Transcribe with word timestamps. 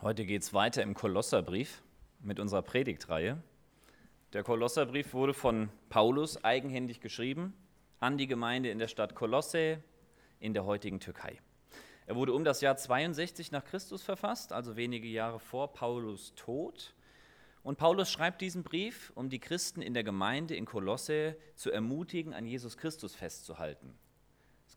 Heute 0.00 0.24
geht 0.24 0.42
es 0.42 0.54
weiter 0.54 0.84
im 0.84 0.94
Kolosserbrief 0.94 1.82
mit 2.20 2.38
unserer 2.38 2.62
Predigtreihe. 2.62 3.42
Der 4.32 4.44
Kolosserbrief 4.44 5.12
wurde 5.12 5.34
von 5.34 5.70
Paulus 5.88 6.44
eigenhändig 6.44 7.00
geschrieben 7.00 7.52
an 7.98 8.16
die 8.16 8.28
Gemeinde 8.28 8.70
in 8.70 8.78
der 8.78 8.86
Stadt 8.86 9.16
Kolosse 9.16 9.82
in 10.38 10.54
der 10.54 10.64
heutigen 10.64 11.00
Türkei. 11.00 11.40
Er 12.06 12.14
wurde 12.14 12.32
um 12.32 12.44
das 12.44 12.60
Jahr 12.60 12.76
62 12.76 13.50
nach 13.50 13.64
Christus 13.64 14.04
verfasst, 14.04 14.52
also 14.52 14.76
wenige 14.76 15.08
Jahre 15.08 15.40
vor 15.40 15.72
Paulus 15.72 16.32
Tod. 16.36 16.94
Und 17.64 17.76
Paulus 17.76 18.08
schreibt 18.08 18.40
diesen 18.40 18.62
Brief, 18.62 19.10
um 19.16 19.28
die 19.28 19.40
Christen 19.40 19.82
in 19.82 19.94
der 19.94 20.04
Gemeinde 20.04 20.54
in 20.54 20.64
Kolosse 20.64 21.36
zu 21.56 21.72
ermutigen, 21.72 22.34
an 22.34 22.46
Jesus 22.46 22.76
Christus 22.76 23.16
festzuhalten. 23.16 23.98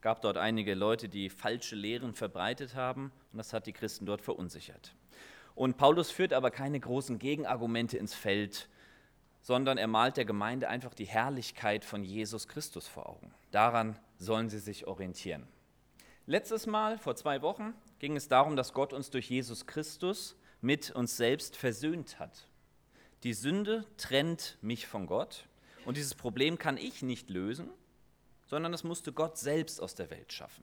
Gab 0.02 0.20
dort 0.20 0.36
einige 0.36 0.74
Leute, 0.74 1.08
die 1.08 1.30
falsche 1.30 1.76
Lehren 1.76 2.12
verbreitet 2.12 2.74
haben, 2.74 3.12
und 3.30 3.38
das 3.38 3.52
hat 3.52 3.66
die 3.66 3.72
Christen 3.72 4.04
dort 4.04 4.20
verunsichert. 4.20 4.94
Und 5.54 5.76
Paulus 5.76 6.10
führt 6.10 6.32
aber 6.32 6.50
keine 6.50 6.80
großen 6.80 7.20
Gegenargumente 7.20 7.98
ins 7.98 8.12
Feld, 8.12 8.68
sondern 9.42 9.78
er 9.78 9.86
malt 9.86 10.16
der 10.16 10.24
Gemeinde 10.24 10.68
einfach 10.68 10.92
die 10.92 11.04
Herrlichkeit 11.04 11.84
von 11.84 12.02
Jesus 12.02 12.48
Christus 12.48 12.88
vor 12.88 13.08
Augen. 13.08 13.32
Daran 13.52 13.96
sollen 14.18 14.48
sie 14.48 14.58
sich 14.58 14.88
orientieren. 14.88 15.46
Letztes 16.26 16.66
Mal, 16.66 16.98
vor 16.98 17.14
zwei 17.14 17.40
Wochen, 17.40 17.72
ging 18.00 18.16
es 18.16 18.26
darum, 18.26 18.56
dass 18.56 18.72
Gott 18.72 18.92
uns 18.92 19.10
durch 19.10 19.30
Jesus 19.30 19.66
Christus 19.66 20.36
mit 20.60 20.90
uns 20.90 21.16
selbst 21.16 21.56
versöhnt 21.56 22.18
hat. 22.18 22.48
Die 23.22 23.34
Sünde 23.34 23.86
trennt 23.98 24.58
mich 24.62 24.88
von 24.88 25.06
Gott 25.06 25.46
und 25.84 25.96
dieses 25.96 26.16
Problem 26.16 26.58
kann 26.58 26.76
ich 26.76 27.02
nicht 27.02 27.30
lösen, 27.30 27.70
sondern 28.52 28.74
es 28.74 28.84
musste 28.84 29.14
Gott 29.14 29.38
selbst 29.38 29.80
aus 29.80 29.94
der 29.94 30.10
Welt 30.10 30.30
schaffen. 30.30 30.62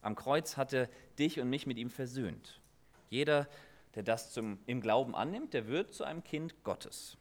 Am 0.00 0.14
Kreuz 0.14 0.56
hat 0.56 0.72
er 0.72 0.88
dich 1.18 1.38
und 1.38 1.50
mich 1.50 1.66
mit 1.66 1.76
ihm 1.76 1.90
versöhnt. 1.90 2.62
Jeder, 3.10 3.46
der 3.94 4.02
das 4.02 4.32
zum, 4.32 4.58
im 4.64 4.80
Glauben 4.80 5.14
annimmt, 5.14 5.52
der 5.52 5.66
wird 5.66 5.92
zu 5.92 6.04
einem 6.04 6.24
Kind 6.24 6.64
Gottes. 6.64 7.18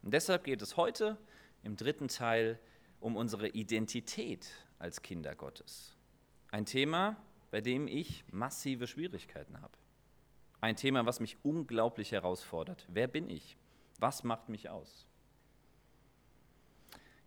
Und 0.00 0.14
deshalb 0.14 0.44
geht 0.44 0.62
es 0.62 0.78
heute 0.78 1.18
im 1.62 1.76
dritten 1.76 2.08
Teil 2.08 2.58
um 2.98 3.14
unsere 3.16 3.48
Identität 3.48 4.48
als 4.78 5.02
Kinder 5.02 5.34
Gottes. 5.34 5.98
Ein 6.50 6.64
Thema, 6.64 7.18
bei 7.50 7.60
dem 7.60 7.86
ich 7.86 8.24
massive 8.32 8.86
Schwierigkeiten 8.86 9.60
habe. 9.60 9.76
Ein 10.62 10.76
Thema, 10.76 11.04
was 11.04 11.20
mich 11.20 11.36
unglaublich 11.42 12.12
herausfordert. 12.12 12.86
Wer 12.88 13.08
bin 13.08 13.28
ich? 13.28 13.58
Was 13.98 14.24
macht 14.24 14.48
mich 14.48 14.70
aus? 14.70 15.06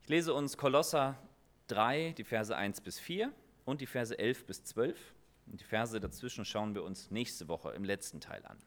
Ich 0.02 0.10
lese 0.10 0.34
uns 0.34 0.58
Kolosser 0.58 1.20
3, 1.68 2.14
die 2.18 2.24
Verse 2.24 2.56
1 2.56 2.82
bis 2.82 3.00
4 3.00 3.32
und 3.66 3.82
die 3.82 3.86
Verse 3.86 4.18
11 4.18 4.46
bis 4.46 4.64
12. 4.64 4.98
Und 5.48 5.60
die 5.60 5.66
Verse 5.66 6.00
dazwischen 6.00 6.46
schauen 6.46 6.76
wir 6.76 6.84
uns 6.84 7.12
nächste 7.12 7.48
Woche 7.48 7.72
im 7.72 7.84
letzten 7.84 8.20
Teil 8.20 8.46
an. 8.46 8.58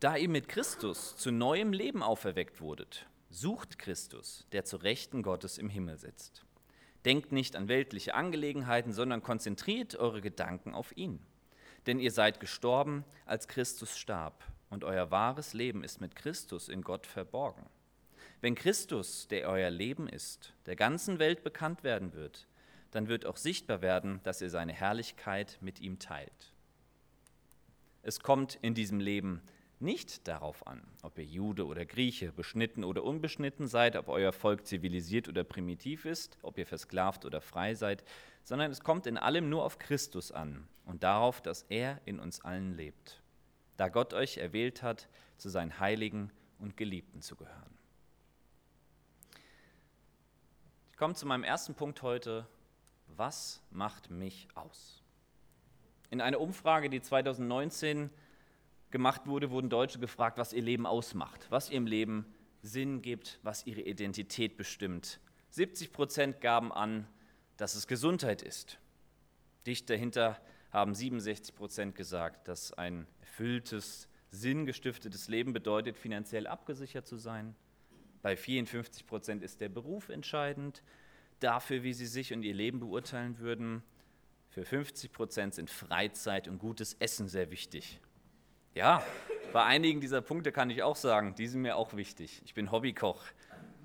Da 0.00 0.16
ihr 0.16 0.28
mit 0.28 0.48
Christus 0.48 1.16
zu 1.16 1.30
neuem 1.30 1.72
Leben 1.72 2.02
auferweckt 2.02 2.60
wurdet, 2.60 3.06
sucht 3.30 3.78
Christus, 3.78 4.46
der 4.52 4.64
zu 4.64 4.76
Rechten 4.76 5.22
Gottes 5.22 5.58
im 5.58 5.68
Himmel 5.68 5.98
sitzt. 5.98 6.44
Denkt 7.04 7.32
nicht 7.32 7.56
an 7.56 7.68
weltliche 7.68 8.14
Angelegenheiten, 8.14 8.92
sondern 8.92 9.22
konzentriert 9.22 9.96
eure 9.96 10.20
Gedanken 10.20 10.74
auf 10.74 10.96
ihn. 10.96 11.20
Denn 11.86 12.00
ihr 12.00 12.12
seid 12.12 12.40
gestorben, 12.40 13.04
als 13.24 13.48
Christus 13.48 13.98
starb, 13.98 14.44
und 14.70 14.84
euer 14.84 15.10
wahres 15.10 15.54
Leben 15.54 15.82
ist 15.82 16.00
mit 16.00 16.14
Christus 16.14 16.68
in 16.68 16.82
Gott 16.82 17.06
verborgen. 17.06 17.66
Wenn 18.40 18.54
Christus, 18.54 19.26
der 19.28 19.48
euer 19.48 19.70
Leben 19.70 20.08
ist, 20.08 20.54
der 20.66 20.76
ganzen 20.76 21.18
Welt 21.18 21.42
bekannt 21.42 21.82
werden 21.82 22.12
wird, 22.12 22.46
dann 22.90 23.08
wird 23.08 23.26
auch 23.26 23.36
sichtbar 23.36 23.82
werden, 23.82 24.20
dass 24.22 24.40
ihr 24.40 24.50
seine 24.50 24.72
Herrlichkeit 24.72 25.58
mit 25.60 25.80
ihm 25.80 25.98
teilt. 25.98 26.52
Es 28.02 28.20
kommt 28.20 28.58
in 28.62 28.74
diesem 28.74 29.00
Leben 29.00 29.42
nicht 29.80 30.26
darauf 30.26 30.66
an, 30.66 30.82
ob 31.02 31.18
ihr 31.18 31.24
Jude 31.24 31.66
oder 31.66 31.84
Grieche, 31.84 32.32
beschnitten 32.32 32.84
oder 32.84 33.04
unbeschnitten 33.04 33.68
seid, 33.68 33.96
ob 33.96 34.08
euer 34.08 34.32
Volk 34.32 34.66
zivilisiert 34.66 35.28
oder 35.28 35.44
primitiv 35.44 36.04
ist, 36.04 36.38
ob 36.42 36.58
ihr 36.58 36.66
versklavt 36.66 37.24
oder 37.24 37.40
frei 37.40 37.74
seid, 37.74 38.04
sondern 38.44 38.70
es 38.70 38.80
kommt 38.80 39.06
in 39.06 39.16
allem 39.16 39.48
nur 39.48 39.64
auf 39.64 39.78
Christus 39.78 40.32
an 40.32 40.66
und 40.84 41.02
darauf, 41.02 41.40
dass 41.40 41.62
er 41.68 42.00
in 42.06 42.18
uns 42.18 42.40
allen 42.40 42.76
lebt, 42.76 43.22
da 43.76 43.88
Gott 43.88 44.14
euch 44.14 44.38
erwählt 44.38 44.82
hat, 44.82 45.08
zu 45.36 45.48
seinen 45.48 45.78
Heiligen 45.78 46.32
und 46.58 46.76
Geliebten 46.76 47.20
zu 47.20 47.36
gehören. 47.36 47.78
Ich 50.87 50.87
komme 50.98 51.14
zu 51.14 51.26
meinem 51.26 51.44
ersten 51.44 51.74
Punkt 51.74 52.02
heute. 52.02 52.44
Was 53.16 53.62
macht 53.70 54.10
mich 54.10 54.48
aus? 54.56 55.00
In 56.10 56.20
einer 56.20 56.40
Umfrage, 56.40 56.90
die 56.90 57.00
2019 57.00 58.10
gemacht 58.90 59.26
wurde, 59.26 59.50
wurden 59.50 59.70
Deutsche 59.70 60.00
gefragt, 60.00 60.38
was 60.38 60.52
ihr 60.52 60.62
Leben 60.62 60.86
ausmacht, 60.86 61.46
was 61.50 61.70
ihrem 61.70 61.86
Leben 61.86 62.26
Sinn 62.62 63.00
gibt, 63.00 63.38
was 63.44 63.64
ihre 63.64 63.82
Identität 63.82 64.56
bestimmt. 64.56 65.20
70 65.50 65.92
Prozent 65.92 66.40
gaben 66.40 66.72
an, 66.72 67.06
dass 67.56 67.76
es 67.76 67.86
Gesundheit 67.86 68.42
ist. 68.42 68.78
Dicht 69.66 69.88
dahinter 69.88 70.40
haben 70.72 70.94
67 70.94 71.54
Prozent 71.54 71.94
gesagt, 71.94 72.48
dass 72.48 72.72
ein 72.72 73.06
erfülltes, 73.20 74.08
sinngestiftetes 74.30 75.28
Leben 75.28 75.52
bedeutet, 75.52 75.96
finanziell 75.96 76.48
abgesichert 76.48 77.06
zu 77.06 77.16
sein. 77.16 77.54
Bei 78.22 78.36
54 78.36 79.06
Prozent 79.06 79.42
ist 79.42 79.60
der 79.60 79.68
Beruf 79.68 80.08
entscheidend 80.08 80.82
dafür, 81.40 81.82
wie 81.82 81.92
sie 81.92 82.06
sich 82.06 82.32
und 82.32 82.42
ihr 82.42 82.54
Leben 82.54 82.80
beurteilen 82.80 83.38
würden. 83.38 83.82
Für 84.50 84.64
50 84.64 85.12
Prozent 85.12 85.54
sind 85.54 85.70
Freizeit 85.70 86.48
und 86.48 86.58
gutes 86.58 86.94
Essen 86.94 87.28
sehr 87.28 87.50
wichtig. 87.50 88.00
Ja, 88.74 89.02
bei 89.52 89.64
einigen 89.64 90.00
dieser 90.00 90.20
Punkte 90.20 90.52
kann 90.52 90.70
ich 90.70 90.82
auch 90.82 90.96
sagen, 90.96 91.34
die 91.34 91.46
sind 91.46 91.62
mir 91.62 91.76
auch 91.76 91.94
wichtig. 91.94 92.42
Ich 92.44 92.54
bin 92.54 92.70
Hobbykoch. 92.70 93.24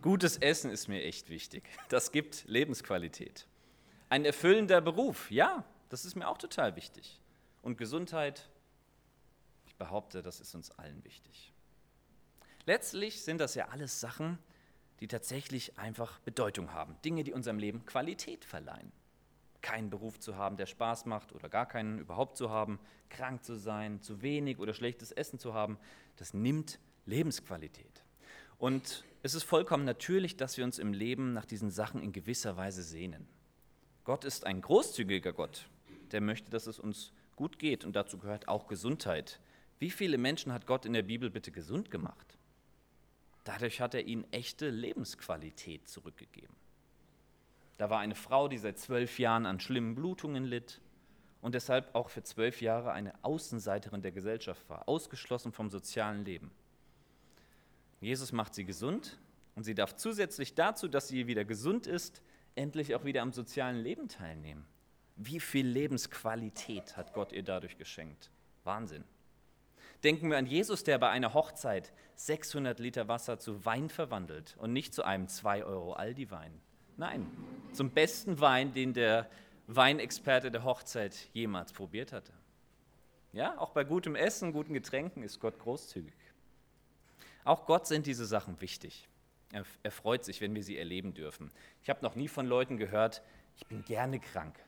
Gutes 0.01 0.37
Essen 0.37 0.69
ist 0.69 0.87
mir 0.87 1.03
echt 1.03 1.29
wichtig. 1.29 1.63
Das 1.89 2.11
gibt 2.11 2.43
Lebensqualität. 2.47 3.47
Ein 4.09 4.25
erfüllender 4.25 4.81
Beruf, 4.81 5.31
ja, 5.31 5.63
das 5.89 6.05
ist 6.05 6.15
mir 6.15 6.27
auch 6.27 6.37
total 6.37 6.75
wichtig. 6.75 7.21
Und 7.61 7.77
Gesundheit, 7.77 8.49
ich 9.65 9.75
behaupte, 9.75 10.21
das 10.21 10.41
ist 10.41 10.53
uns 10.55 10.71
allen 10.71 11.03
wichtig. 11.05 11.52
Letztlich 12.65 13.21
sind 13.21 13.39
das 13.39 13.55
ja 13.55 13.69
alles 13.69 13.99
Sachen, 13.99 14.39
die 14.99 15.07
tatsächlich 15.07 15.77
einfach 15.77 16.19
Bedeutung 16.19 16.71
haben. 16.71 16.95
Dinge, 17.03 17.23
die 17.23 17.33
unserem 17.33 17.59
Leben 17.59 17.85
Qualität 17.85 18.45
verleihen 18.45 18.91
keinen 19.63 19.89
Beruf 19.89 20.19
zu 20.19 20.35
haben, 20.35 20.57
der 20.57 20.67
Spaß 20.67 21.05
macht 21.05 21.31
oder 21.31 21.49
gar 21.49 21.65
keinen 21.65 21.97
überhaupt 21.97 22.37
zu 22.37 22.51
haben, 22.51 22.79
krank 23.09 23.43
zu 23.43 23.55
sein, 23.55 24.01
zu 24.01 24.21
wenig 24.21 24.59
oder 24.59 24.73
schlechtes 24.73 25.11
Essen 25.11 25.39
zu 25.39 25.55
haben, 25.55 25.79
das 26.17 26.35
nimmt 26.35 26.79
Lebensqualität. 27.07 28.03
Und 28.59 29.03
es 29.23 29.33
ist 29.33 29.43
vollkommen 29.43 29.85
natürlich, 29.85 30.37
dass 30.37 30.57
wir 30.57 30.65
uns 30.65 30.77
im 30.77 30.93
Leben 30.93 31.33
nach 31.33 31.45
diesen 31.45 31.71
Sachen 31.71 32.03
in 32.03 32.11
gewisser 32.11 32.55
Weise 32.55 32.83
sehnen. 32.83 33.27
Gott 34.03 34.25
ist 34.25 34.45
ein 34.45 34.61
großzügiger 34.61 35.33
Gott, 35.33 35.69
der 36.11 36.21
möchte, 36.21 36.51
dass 36.51 36.67
es 36.67 36.77
uns 36.77 37.13
gut 37.35 37.57
geht 37.57 37.85
und 37.85 37.95
dazu 37.95 38.17
gehört 38.17 38.47
auch 38.47 38.67
Gesundheit. 38.67 39.39
Wie 39.79 39.89
viele 39.89 40.17
Menschen 40.17 40.51
hat 40.51 40.67
Gott 40.67 40.85
in 40.85 40.93
der 40.93 41.03
Bibel 41.03 41.29
bitte 41.29 41.51
gesund 41.51 41.89
gemacht? 41.89 42.37
Dadurch 43.43 43.81
hat 43.81 43.93
er 43.93 44.05
ihnen 44.05 44.25
echte 44.31 44.69
Lebensqualität 44.69 45.87
zurückgegeben. 45.87 46.55
Da 47.77 47.89
war 47.89 47.99
eine 47.99 48.15
Frau, 48.15 48.47
die 48.47 48.57
seit 48.57 48.77
zwölf 48.77 49.19
Jahren 49.19 49.45
an 49.45 49.59
schlimmen 49.59 49.95
Blutungen 49.95 50.45
litt 50.45 50.79
und 51.41 51.55
deshalb 51.55 51.93
auch 51.95 52.09
für 52.09 52.23
zwölf 52.23 52.61
Jahre 52.61 52.91
eine 52.91 53.13
Außenseiterin 53.23 54.01
der 54.01 54.11
Gesellschaft 54.11 54.69
war, 54.69 54.87
ausgeschlossen 54.87 55.51
vom 55.51 55.69
sozialen 55.69 56.23
Leben. 56.23 56.51
Jesus 57.99 58.31
macht 58.31 58.53
sie 58.53 58.63
gesund 58.63 59.19
und 59.55 59.63
sie 59.63 59.75
darf 59.75 59.95
zusätzlich 59.95 60.55
dazu, 60.55 60.87
dass 60.87 61.09
sie 61.09 61.27
wieder 61.27 61.43
gesund 61.43 61.87
ist, 61.87 62.21
endlich 62.55 62.95
auch 62.95 63.03
wieder 63.03 63.21
am 63.21 63.33
sozialen 63.33 63.77
Leben 63.77 64.07
teilnehmen. 64.07 64.65
Wie 65.15 65.39
viel 65.39 65.67
Lebensqualität 65.67 66.97
hat 66.97 67.13
Gott 67.13 67.31
ihr 67.33 67.43
dadurch 67.43 67.77
geschenkt? 67.77 68.31
Wahnsinn. 68.63 69.03
Denken 70.03 70.29
wir 70.29 70.37
an 70.37 70.45
Jesus, 70.45 70.83
der 70.83 70.97
bei 70.97 71.09
einer 71.09 71.33
Hochzeit 71.33 71.93
600 72.15 72.79
Liter 72.79 73.07
Wasser 73.07 73.39
zu 73.39 73.65
Wein 73.65 73.89
verwandelt 73.89 74.55
und 74.59 74.73
nicht 74.73 74.93
zu 74.93 75.03
einem 75.03 75.27
2 75.27 75.63
Euro 75.63 75.93
Aldi-Wein. 75.93 76.51
Nein, 76.97 77.25
zum 77.71 77.89
besten 77.89 78.39
Wein, 78.39 78.73
den 78.73 78.93
der 78.93 79.29
Weinexperte 79.67 80.51
der 80.51 80.63
Hochzeit 80.63 81.29
jemals 81.33 81.71
probiert 81.71 82.11
hatte. 82.11 82.33
Ja, 83.31 83.57
auch 83.57 83.71
bei 83.71 83.83
gutem 83.83 84.15
Essen, 84.15 84.51
guten 84.51 84.73
Getränken 84.73 85.23
ist 85.23 85.39
Gott 85.39 85.57
großzügig. 85.57 86.13
Auch 87.45 87.65
Gott 87.65 87.87
sind 87.87 88.05
diese 88.05 88.25
Sachen 88.25 88.61
wichtig. 88.61 89.07
Er, 89.51 89.63
er 89.83 89.91
freut 89.91 90.23
sich, 90.25 90.41
wenn 90.41 90.53
wir 90.53 90.63
sie 90.63 90.77
erleben 90.77 91.13
dürfen. 91.13 91.51
Ich 91.81 91.89
habe 91.89 92.03
noch 92.03 92.15
nie 92.15 92.27
von 92.27 92.45
Leuten 92.45 92.77
gehört, 92.77 93.23
ich 93.55 93.65
bin 93.67 93.83
gerne 93.85 94.19
krank 94.19 94.59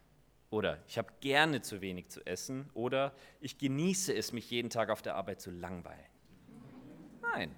oder 0.56 0.80
ich 0.88 0.98
habe 0.98 1.10
gerne 1.20 1.62
zu 1.62 1.82
wenig 1.82 2.08
zu 2.08 2.26
essen 2.26 2.70
oder 2.74 3.14
ich 3.42 3.58
genieße 3.58 4.16
es, 4.16 4.32
mich 4.32 4.50
jeden 4.50 4.70
Tag 4.70 4.90
auf 4.90 5.02
der 5.02 5.16
Arbeit 5.16 5.42
zu 5.42 5.52
langweilen. 5.52 6.06
Nein, 7.22 7.54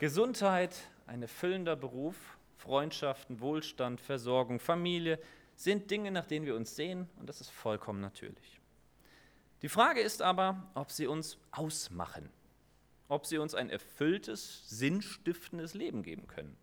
Gesundheit, 0.00 0.76
ein 1.06 1.22
erfüllender 1.22 1.76
Beruf 1.76 2.36
Freundschaften, 2.58 3.40
Wohlstand, 3.40 4.02
Versorgung, 4.02 4.60
Familie 4.60 5.18
sind 5.56 5.90
Dinge, 5.90 6.10
nach 6.10 6.26
denen 6.26 6.44
wir 6.44 6.56
uns 6.56 6.76
sehen 6.76 7.08
und 7.18 7.26
das 7.26 7.40
ist 7.40 7.48
vollkommen 7.48 8.02
natürlich. 8.02 8.60
Die 9.62 9.70
Frage 9.70 10.00
ist 10.02 10.20
aber, 10.20 10.70
ob 10.74 10.90
sie 10.90 11.06
uns 11.06 11.38
ausmachen, 11.52 12.28
ob 13.08 13.24
sie 13.24 13.38
uns 13.38 13.54
ein 13.54 13.70
erfülltes, 13.70 14.68
sinnstiftendes 14.68 15.72
Leben 15.72 16.02
geben 16.02 16.26
können. 16.26 16.54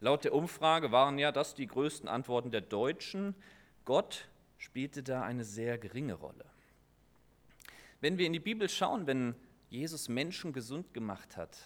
Laut 0.00 0.24
der 0.24 0.34
Umfrage 0.34 0.90
waren 0.90 1.16
ja 1.16 1.30
das 1.30 1.54
die 1.54 1.68
größten 1.68 2.08
Antworten 2.08 2.50
der 2.50 2.60
Deutschen. 2.60 3.36
Gott 3.84 4.26
spielte 4.58 5.02
da 5.02 5.22
eine 5.22 5.44
sehr 5.44 5.78
geringe 5.78 6.14
Rolle. 6.14 6.44
Wenn 8.00 8.18
wir 8.18 8.26
in 8.26 8.32
die 8.32 8.40
Bibel 8.40 8.68
schauen, 8.68 9.06
wenn 9.06 9.34
Jesus 9.70 10.08
Menschen 10.08 10.52
gesund 10.52 10.92
gemacht 10.92 11.36
hat, 11.36 11.58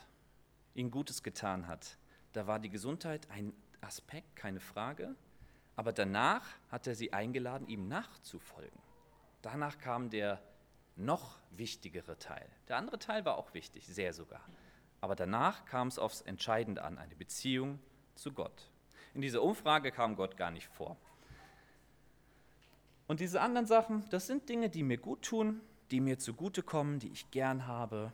ihnen 0.75 0.91
Gutes 0.91 1.23
getan 1.23 1.67
hat, 1.67 1.99
da 2.33 2.47
war 2.47 2.59
die 2.59 2.71
Gesundheit 2.71 3.29
ein 3.31 3.53
Aspekt, 3.81 4.37
keine 4.37 4.61
Frage, 4.61 5.15
aber 5.77 5.93
danach 5.93 6.47
hat 6.71 6.87
er 6.87 6.95
sie 6.95 7.13
eingeladen, 7.13 7.69
ihm 7.69 7.89
nachzufolgen. 7.89 8.81
Danach 9.43 9.79
kam 9.79 10.11
der 10.11 10.41
noch 10.97 11.39
wichtigere 11.51 12.19
Teil. 12.19 12.49
Der 12.69 12.77
andere 12.77 12.99
Teil 12.99 13.25
war 13.25 13.37
auch 13.37 13.55
wichtig, 13.55 13.87
sehr 13.87 14.13
sogar. 14.13 14.43
Aber 15.01 15.17
danach 15.17 15.65
kam 15.65 15.89
es 15.89 15.99
aufs 15.99 16.21
Entscheidende 16.21 16.85
an, 16.85 16.99
eine 16.99 17.17
Beziehung 17.17 17.81
zu 18.15 18.33
Gott. 18.33 18.71
In 19.15 19.21
dieser 19.21 19.43
Umfrage 19.43 19.91
kam 19.91 20.17
Gott 20.17 20.37
gar 20.37 20.51
nicht 20.51 20.69
vor. 20.69 20.97
Und 23.07 23.21
diese 23.21 23.41
anderen 23.41 23.67
Sachen, 23.67 24.05
das 24.11 24.27
sind 24.27 24.49
Dinge, 24.49 24.71
die 24.71 24.83
mir 24.83 24.99
gut 24.99 25.23
tun, 25.23 25.61
die 25.91 26.01
mir 26.01 26.19
zugutekommen, 26.19 26.99
die 26.99 27.11
ich 27.11 27.31
gern 27.31 27.67
habe. 27.67 28.13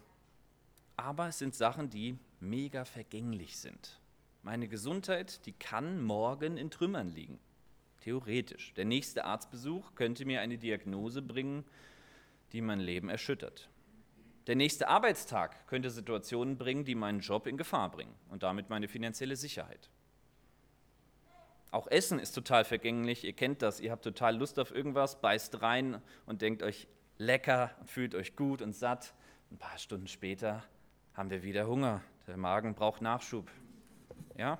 Aber 0.96 1.28
es 1.28 1.38
sind 1.38 1.54
Sachen, 1.54 1.90
die 1.90 2.18
mega 2.40 2.84
vergänglich 2.84 3.56
sind. 3.56 4.00
Meine 4.42 4.68
Gesundheit, 4.68 5.44
die 5.46 5.52
kann 5.52 6.02
morgen 6.02 6.56
in 6.56 6.70
Trümmern 6.70 7.08
liegen. 7.08 7.38
Theoretisch. 8.00 8.72
Der 8.74 8.84
nächste 8.84 9.24
Arztbesuch 9.24 9.94
könnte 9.94 10.24
mir 10.24 10.40
eine 10.40 10.58
Diagnose 10.58 11.22
bringen, 11.22 11.64
die 12.52 12.60
mein 12.60 12.80
Leben 12.80 13.08
erschüttert. 13.08 13.68
Der 14.46 14.56
nächste 14.56 14.88
Arbeitstag 14.88 15.66
könnte 15.66 15.90
Situationen 15.90 16.56
bringen, 16.56 16.84
die 16.84 16.94
meinen 16.94 17.20
Job 17.20 17.46
in 17.46 17.58
Gefahr 17.58 17.90
bringen 17.90 18.14
und 18.30 18.42
damit 18.42 18.70
meine 18.70 18.88
finanzielle 18.88 19.36
Sicherheit. 19.36 19.90
Auch 21.70 21.86
Essen 21.88 22.18
ist 22.18 22.32
total 22.32 22.64
vergänglich, 22.64 23.24
ihr 23.24 23.34
kennt 23.34 23.60
das, 23.60 23.80
ihr 23.80 23.90
habt 23.90 24.02
total 24.02 24.36
Lust 24.36 24.58
auf 24.58 24.74
irgendwas, 24.74 25.20
beißt 25.20 25.60
rein 25.60 26.00
und 26.24 26.40
denkt 26.40 26.62
euch 26.62 26.88
lecker, 27.18 27.70
fühlt 27.84 28.14
euch 28.14 28.36
gut 28.36 28.62
und 28.62 28.74
satt. 28.74 29.14
Ein 29.50 29.58
paar 29.58 29.76
Stunden 29.76 30.08
später 30.08 30.64
haben 31.14 31.30
wir 31.30 31.42
wieder 31.42 31.66
Hunger, 31.66 32.00
der 32.26 32.36
Magen 32.36 32.74
braucht 32.74 33.02
Nachschub. 33.02 33.50
Ja? 34.36 34.58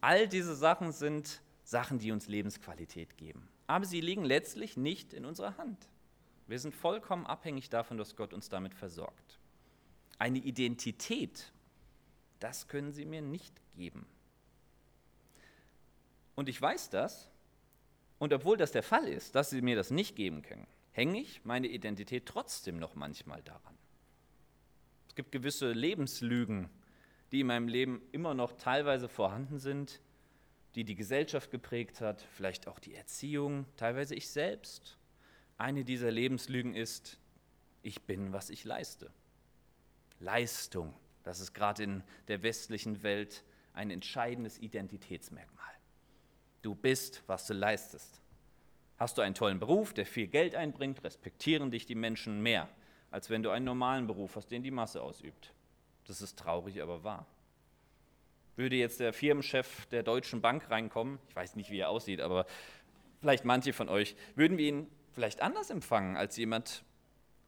All 0.00 0.26
diese 0.26 0.54
Sachen 0.54 0.92
sind 0.92 1.42
Sachen, 1.64 1.98
die 1.98 2.12
uns 2.12 2.28
Lebensqualität 2.28 3.18
geben. 3.18 3.48
Aber 3.66 3.84
sie 3.84 4.00
liegen 4.00 4.24
letztlich 4.24 4.76
nicht 4.76 5.12
in 5.12 5.24
unserer 5.24 5.56
Hand. 5.58 5.88
Wir 6.46 6.58
sind 6.58 6.74
vollkommen 6.74 7.26
abhängig 7.26 7.70
davon, 7.70 7.96
dass 7.96 8.16
Gott 8.16 8.32
uns 8.32 8.48
damit 8.48 8.74
versorgt. 8.74 9.38
Eine 10.18 10.38
Identität, 10.38 11.52
das 12.40 12.68
können 12.68 12.92
sie 12.92 13.04
mir 13.04 13.22
nicht 13.22 13.54
geben. 13.74 14.06
Und 16.34 16.48
ich 16.48 16.60
weiß 16.60 16.90
das. 16.90 17.30
Und 18.18 18.32
obwohl 18.32 18.56
das 18.56 18.72
der 18.72 18.82
Fall 18.82 19.08
ist, 19.08 19.34
dass 19.34 19.50
sie 19.50 19.62
mir 19.62 19.76
das 19.76 19.90
nicht 19.90 20.14
geben 20.14 20.42
können, 20.42 20.66
hänge 20.92 21.20
ich 21.20 21.44
meine 21.44 21.66
Identität 21.66 22.26
trotzdem 22.26 22.78
noch 22.78 22.94
manchmal 22.94 23.42
daran. 23.42 23.76
Es 25.08 25.14
gibt 25.14 25.32
gewisse 25.32 25.72
Lebenslügen, 25.72 26.70
die 27.32 27.40
in 27.40 27.48
meinem 27.48 27.68
Leben 27.68 28.00
immer 28.12 28.34
noch 28.34 28.52
teilweise 28.52 29.08
vorhanden 29.08 29.58
sind, 29.58 30.00
die 30.74 30.84
die 30.84 30.94
Gesellschaft 30.94 31.50
geprägt 31.50 32.00
hat, 32.00 32.22
vielleicht 32.34 32.68
auch 32.68 32.78
die 32.78 32.94
Erziehung, 32.94 33.66
teilweise 33.76 34.14
ich 34.14 34.28
selbst. 34.28 34.96
Eine 35.58 35.84
dieser 35.84 36.10
Lebenslügen 36.10 36.74
ist, 36.74 37.18
ich 37.82 38.02
bin, 38.02 38.32
was 38.32 38.48
ich 38.50 38.64
leiste. 38.64 39.10
Leistung, 40.20 40.94
das 41.24 41.40
ist 41.40 41.52
gerade 41.52 41.82
in 41.82 42.02
der 42.28 42.42
westlichen 42.42 43.02
Welt 43.02 43.44
ein 43.74 43.90
entscheidendes 43.90 44.58
Identitätsmerkmal. 44.58 45.72
Du 46.62 46.74
bist, 46.76 47.22
was 47.26 47.46
du 47.46 47.54
leistest. 47.54 48.20
Hast 48.96 49.18
du 49.18 49.22
einen 49.22 49.34
tollen 49.34 49.58
Beruf, 49.58 49.92
der 49.92 50.06
viel 50.06 50.28
Geld 50.28 50.54
einbringt, 50.54 51.02
respektieren 51.02 51.72
dich 51.72 51.86
die 51.86 51.96
Menschen 51.96 52.40
mehr, 52.40 52.68
als 53.10 53.30
wenn 53.30 53.42
du 53.42 53.50
einen 53.50 53.64
normalen 53.64 54.06
Beruf 54.06 54.36
hast, 54.36 54.52
den 54.52 54.62
die 54.62 54.70
Masse 54.70 55.02
ausübt. 55.02 55.52
Das 56.06 56.22
ist 56.22 56.38
traurig, 56.38 56.80
aber 56.80 57.02
wahr. 57.02 57.26
Würde 58.54 58.76
jetzt 58.76 59.00
der 59.00 59.12
Firmenchef 59.12 59.86
der 59.86 60.04
Deutschen 60.04 60.40
Bank 60.40 60.70
reinkommen, 60.70 61.18
ich 61.28 61.34
weiß 61.34 61.56
nicht, 61.56 61.70
wie 61.70 61.78
er 61.78 61.88
aussieht, 61.88 62.20
aber 62.20 62.46
vielleicht 63.20 63.44
manche 63.44 63.72
von 63.72 63.88
euch, 63.88 64.14
würden 64.36 64.56
wir 64.56 64.68
ihn 64.68 64.86
vielleicht 65.10 65.42
anders 65.42 65.70
empfangen 65.70 66.16
als 66.16 66.36
jemand 66.36 66.84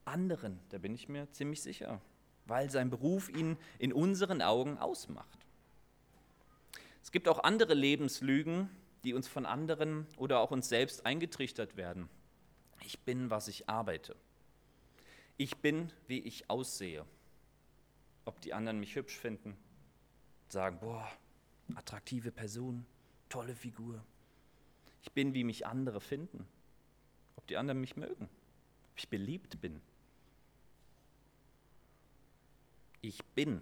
anderen, 0.04 0.58
da 0.70 0.78
bin 0.78 0.94
ich 0.94 1.08
mir 1.08 1.30
ziemlich 1.30 1.62
sicher, 1.62 2.00
weil 2.46 2.70
sein 2.70 2.90
Beruf 2.90 3.28
ihn 3.28 3.58
in 3.78 3.92
unseren 3.92 4.42
Augen 4.42 4.78
ausmacht. 4.78 5.38
Es 7.02 7.12
gibt 7.12 7.28
auch 7.28 7.44
andere 7.44 7.74
Lebenslügen, 7.74 8.70
die 9.04 9.14
uns 9.14 9.28
von 9.28 9.46
anderen 9.46 10.06
oder 10.16 10.40
auch 10.40 10.50
uns 10.50 10.68
selbst 10.68 11.06
eingetrichtert 11.06 11.76
werden. 11.76 12.08
Ich 12.84 12.98
bin, 13.00 13.30
was 13.30 13.48
ich 13.48 13.68
arbeite. 13.68 14.16
Ich 15.36 15.56
bin, 15.58 15.92
wie 16.06 16.20
ich 16.20 16.48
aussehe. 16.50 17.04
Ob 18.24 18.40
die 18.40 18.54
anderen 18.54 18.80
mich 18.80 18.96
hübsch 18.96 19.16
finden, 19.16 19.56
sagen, 20.48 20.78
boah, 20.80 21.06
attraktive 21.74 22.30
Person, 22.30 22.86
tolle 23.28 23.54
Figur. 23.54 24.02
Ich 25.02 25.12
bin, 25.12 25.34
wie 25.34 25.44
mich 25.44 25.66
andere 25.66 26.00
finden. 26.00 26.46
Ob 27.36 27.46
die 27.46 27.56
anderen 27.56 27.80
mich 27.80 27.96
mögen, 27.96 28.28
ob 28.90 28.98
ich 28.98 29.08
beliebt 29.08 29.60
bin. 29.60 29.82
Ich 33.02 33.22
bin, 33.34 33.60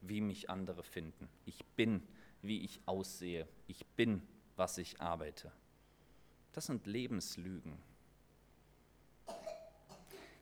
wie 0.00 0.22
mich 0.22 0.48
andere 0.48 0.82
finden. 0.82 1.28
Ich 1.44 1.62
bin, 1.76 2.02
wie 2.40 2.64
ich 2.64 2.80
aussehe. 2.86 3.46
Ich 3.66 3.84
bin, 3.84 4.22
was 4.62 4.78
ich 4.78 5.00
arbeite. 5.00 5.50
Das 6.52 6.66
sind 6.66 6.86
Lebenslügen. 6.86 7.76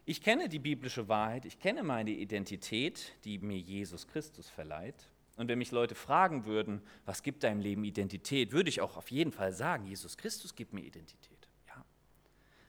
Ich 0.05 0.21
kenne 0.21 0.51
die 0.51 0.59
biblische 0.59 1.09
Wahrheit, 1.09 1.47
ich 1.47 1.59
kenne 1.59 1.83
meine 1.83 2.11
Identität, 2.11 3.15
die 3.25 3.39
mir 3.39 3.57
Jesus 3.57 4.07
Christus 4.07 4.51
verleiht. 4.51 5.09
Und 5.39 5.49
wenn 5.49 5.57
mich 5.57 5.71
Leute 5.71 5.95
fragen 5.95 6.45
würden, 6.45 6.83
was 7.07 7.23
gibt 7.23 7.45
deinem 7.45 7.61
Leben 7.61 7.83
Identität, 7.83 8.53
würde 8.53 8.69
ich 8.69 8.83
auch 8.83 8.99
auf 8.99 9.11
jeden 9.11 9.33
Fall 9.33 9.55
sagen, 9.55 9.87
Jesus 9.87 10.19
Christus 10.19 10.55
gibt 10.55 10.75
mir 10.75 10.83
Identität. 10.83 11.49
Ja. 11.67 11.83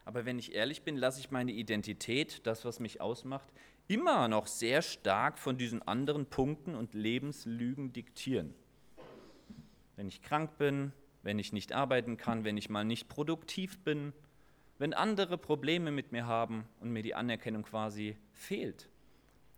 Aber 0.05 0.23
wenn 0.23 0.39
ich 0.39 0.55
ehrlich 0.55 0.83
bin, 0.83 0.95
lasse 0.95 1.19
ich 1.19 1.31
meine 1.31 1.51
Identität, 1.51 2.47
das, 2.47 2.63
was 2.63 2.79
mich 2.79 3.01
ausmacht, 3.01 3.49
immer 3.89 4.29
noch 4.29 4.47
sehr 4.47 4.81
stark 4.81 5.37
von 5.37 5.57
diesen 5.57 5.85
anderen 5.85 6.27
Punkten 6.27 6.75
und 6.75 6.93
Lebenslügen 6.93 7.91
diktieren. 7.91 8.53
Wenn 9.97 10.07
ich 10.07 10.21
krank 10.21 10.57
bin, 10.57 10.93
wenn 11.23 11.39
ich 11.39 11.53
nicht 11.53 11.73
arbeiten 11.73 12.17
kann, 12.17 12.43
wenn 12.43 12.57
ich 12.57 12.69
mal 12.69 12.85
nicht 12.85 13.07
produktiv 13.07 13.79
bin, 13.79 14.13
wenn 14.77 14.93
andere 14.93 15.37
Probleme 15.37 15.91
mit 15.91 16.11
mir 16.11 16.25
haben 16.25 16.67
und 16.79 16.91
mir 16.91 17.03
die 17.03 17.13
Anerkennung 17.13 17.63
quasi 17.63 18.17
fehlt, 18.31 18.89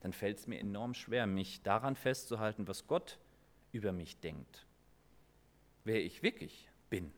dann 0.02 0.12
fällt 0.12 0.40
es 0.40 0.48
mir 0.48 0.60
enorm 0.60 0.94
schwer, 0.94 1.28
mich 1.28 1.62
daran 1.64 1.96
festzuhalten, 1.96 2.68
was 2.68 2.88
Gott 2.88 3.20
über 3.72 3.94
mich 3.94 4.20
denkt, 4.20 4.66
wer 5.86 6.04
ich 6.04 6.22
wirklich 6.24 6.70
bin. 6.90 7.12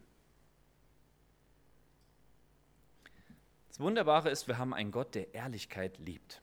Das 3.68 3.80
Wunderbare 3.80 4.30
ist, 4.30 4.48
wir 4.48 4.58
haben 4.58 4.74
einen 4.74 4.92
Gott, 4.92 5.16
der 5.16 5.34
Ehrlichkeit 5.34 5.98
liebt. 5.98 6.42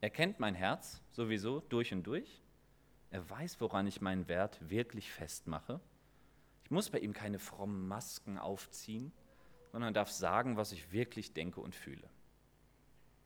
Er 0.00 0.10
kennt 0.10 0.40
mein 0.40 0.54
Herz 0.54 1.02
sowieso 1.12 1.60
durch 1.60 1.92
und 1.92 2.02
durch. 2.04 2.42
Er 3.10 3.28
weiß, 3.28 3.60
woran 3.60 3.86
ich 3.86 4.00
meinen 4.00 4.26
Wert 4.26 4.58
wirklich 4.68 5.10
festmache. 5.12 5.80
Ich 6.68 6.70
muss 6.70 6.90
bei 6.90 6.98
ihm 6.98 7.14
keine 7.14 7.38
frommen 7.38 7.88
Masken 7.88 8.36
aufziehen, 8.36 9.10
sondern 9.72 9.94
darf 9.94 10.10
sagen, 10.10 10.58
was 10.58 10.72
ich 10.72 10.92
wirklich 10.92 11.32
denke 11.32 11.62
und 11.62 11.74
fühle. 11.74 12.10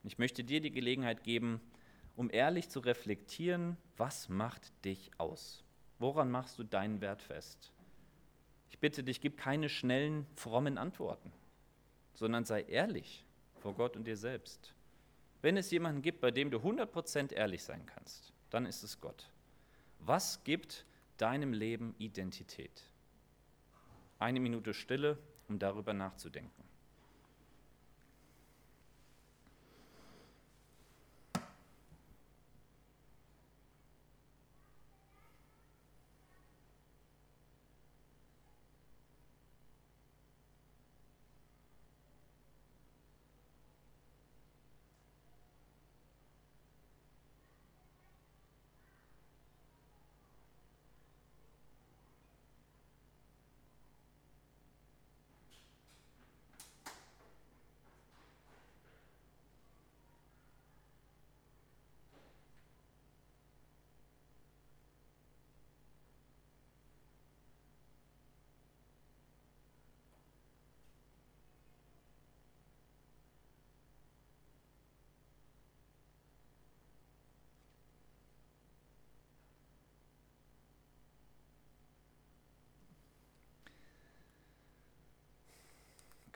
Ich 0.05 0.17
möchte 0.17 0.45
dir 0.45 0.61
die 0.61 0.71
Gelegenheit 0.71 1.25
geben, 1.25 1.61
um 2.15 2.31
ehrlich 2.31 2.69
zu 2.69 2.79
reflektieren, 2.79 3.77
was 3.97 4.29
macht 4.29 4.73
dich 4.85 5.11
aus? 5.19 5.65
Woran 5.99 6.31
machst 6.31 6.57
du 6.61 6.63
deinen 6.63 7.01
Wert 7.01 7.21
fest? 7.21 7.73
Ich 8.71 8.79
bitte 8.79 9.03
dich, 9.03 9.21
gib 9.21 9.37
keine 9.39 9.69
schnellen, 9.69 10.25
frommen 10.37 10.79
Antworten, 10.79 11.33
sondern 12.15 12.45
sei 12.45 12.63
ehrlich 12.63 13.25
vor 13.59 13.75
Gott 13.75 13.97
und 13.97 14.07
dir 14.07 14.17
selbst. 14.17 14.73
Wenn 15.41 15.57
es 15.57 15.73
jemanden 15.73 16.01
gibt, 16.01 16.21
bei 16.21 16.31
dem 16.31 16.53
du 16.53 16.59
100% 16.59 17.33
ehrlich 17.33 17.65
sein 17.65 17.87
kannst, 17.87 18.33
dann 18.51 18.67
ist 18.67 18.85
es 18.85 19.01
Gott. 19.01 19.33
Was 19.99 20.45
gibt 20.45 20.87
deinem 21.17 21.53
Leben 21.53 21.97
Identität? 21.99 22.92
Eine 24.23 24.41
Minute 24.41 24.73
Stille, 24.75 25.19
um 25.49 25.59
darüber 25.59 25.93
nachzudenken. 25.93 26.62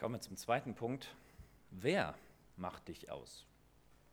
Kommen 0.07 0.15
wir 0.15 0.21
zum 0.21 0.37
zweiten 0.37 0.73
Punkt. 0.73 1.13
Wer 1.69 2.15
macht 2.55 2.87
dich 2.87 3.11
aus? 3.11 3.45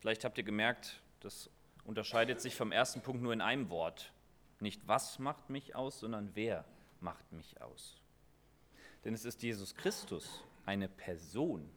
Vielleicht 0.00 0.24
habt 0.24 0.36
ihr 0.36 0.42
gemerkt, 0.42 1.00
das 1.20 1.48
unterscheidet 1.84 2.40
sich 2.40 2.56
vom 2.56 2.72
ersten 2.72 3.00
Punkt 3.00 3.22
nur 3.22 3.32
in 3.32 3.40
einem 3.40 3.70
Wort. 3.70 4.12
Nicht 4.58 4.88
was 4.88 5.20
macht 5.20 5.50
mich 5.50 5.76
aus, 5.76 6.00
sondern 6.00 6.32
wer 6.34 6.64
macht 6.98 7.30
mich 7.30 7.62
aus. 7.62 7.94
Denn 9.04 9.14
es 9.14 9.24
ist 9.24 9.44
Jesus 9.44 9.76
Christus, 9.76 10.42
eine 10.66 10.88
Person, 10.88 11.70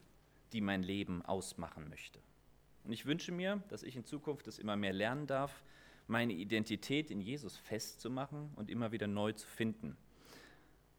die 0.51 0.62
mein 0.62 0.81
Leben 0.81 1.24
ausmachen 1.24 1.88
möchte. 1.88 2.19
Und 2.86 2.93
ich 2.93 3.05
wünsche 3.05 3.31
mir, 3.31 3.62
dass 3.69 3.83
ich 3.83 3.95
in 3.95 4.03
Zukunft 4.03 4.47
das 4.47 4.57
immer 4.57 4.77
mehr 4.77 4.93
lernen 4.93 5.27
darf, 5.27 5.63
meine 6.07 6.33
Identität 6.33 7.12
in 7.12 7.21
Jesus 7.21 7.55
festzumachen 7.55 8.50
und 8.55 8.71
immer 8.71 8.91
wieder 8.91 9.05
neu 9.05 9.33
zu 9.33 9.45
finden. 9.45 9.95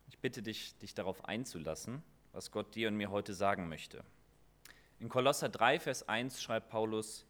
Ich 0.06 0.20
bitte 0.20 0.40
dich, 0.40 0.78
dich 0.78 0.94
darauf 0.94 1.24
einzulassen, 1.24 2.04
was 2.32 2.50
Gott 2.50 2.74
dir 2.74 2.88
und 2.88 2.96
mir 2.96 3.10
heute 3.10 3.34
sagen 3.34 3.68
möchte. 3.68 4.04
In 5.00 5.08
Kolosser 5.08 5.48
3, 5.48 5.78
Vers 5.80 6.08
1 6.08 6.42
schreibt 6.42 6.70
Paulus, 6.70 7.24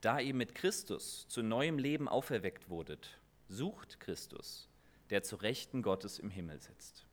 da 0.00 0.18
ihr 0.20 0.34
mit 0.34 0.54
Christus 0.54 1.26
zu 1.28 1.42
neuem 1.42 1.78
Leben 1.78 2.08
auferweckt 2.08 2.68
wurdet, 2.68 3.18
sucht 3.48 4.00
Christus, 4.00 4.68
der 5.10 5.22
zu 5.22 5.36
Rechten 5.36 5.82
Gottes 5.82 6.18
im 6.18 6.30
Himmel 6.30 6.60
sitzt. 6.60 7.06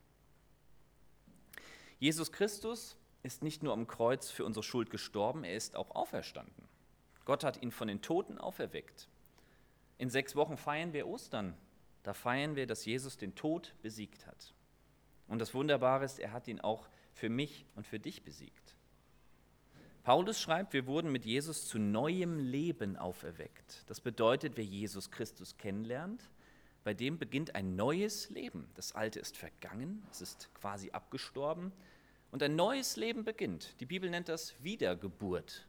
Jesus 2.00 2.32
Christus 2.32 2.98
ist 3.24 3.44
nicht 3.44 3.64
nur 3.64 3.74
am 3.74 3.88
Kreuz 3.88 4.30
für 4.30 4.44
unsere 4.44 4.64
Schuld 4.64 4.90
gestorben, 4.90 5.44
er 5.44 5.56
ist 5.56 5.76
auch 5.76 5.92
auferstanden. 5.92 6.68
Gott 7.26 7.44
hat 7.44 7.62
ihn 7.62 7.72
von 7.72 7.88
den 7.88 8.02
Toten 8.02 8.38
auferweckt. 8.38 9.08
In 9.98 10.10
sechs 10.10 10.36
Wochen 10.36 10.58
feiern 10.58 10.94
wir 10.94 11.08
Ostern. 11.08 11.56
Da 12.04 12.14
feiern 12.14 12.56
wir, 12.56 12.66
dass 12.66 12.86
Jesus 12.86 13.18
den 13.18 13.36
Tod 13.36 13.76
besiegt 13.84 14.26
hat. 14.26 14.54
Und 15.28 15.40
das 15.40 15.54
Wunderbare 15.54 16.04
ist, 16.04 16.20
er 16.20 16.34
hat 16.34 16.48
ihn 16.48 16.60
auch 16.60 16.88
für 17.14 17.30
mich 17.30 17.66
und 17.76 17.88
für 17.88 18.00
dich 18.00 18.24
besiegt. 18.24 18.76
Paulus 20.04 20.42
schreibt, 20.42 20.74
wir 20.74 20.88
wurden 20.88 21.12
mit 21.12 21.26
Jesus 21.26 21.68
zu 21.68 21.78
neuem 21.78 22.40
Leben 22.40 22.98
auferweckt. 22.98 23.84
Das 23.88 24.02
bedeutet, 24.02 24.58
wer 24.58 24.66
Jesus 24.66 25.12
Christus 25.12 25.58
kennenlernt, 25.58 26.30
bei 26.84 26.96
dem 26.96 27.20
beginnt 27.20 27.54
ein 27.54 27.76
neues 27.76 28.32
Leben. 28.32 28.68
Das 28.74 28.94
alte 28.94 29.20
ist 29.20 29.38
vergangen, 29.38 30.04
es 30.10 30.22
ist 30.22 30.50
quasi 30.56 30.90
abgestorben 30.90 31.72
und 32.32 32.42
ein 32.42 32.56
neues 32.56 32.96
Leben 32.96 33.24
beginnt. 33.24 33.80
Die 33.80 33.86
Bibel 33.86 34.10
nennt 34.10 34.30
das 34.30 34.56
Wiedergeburt. 34.64 35.68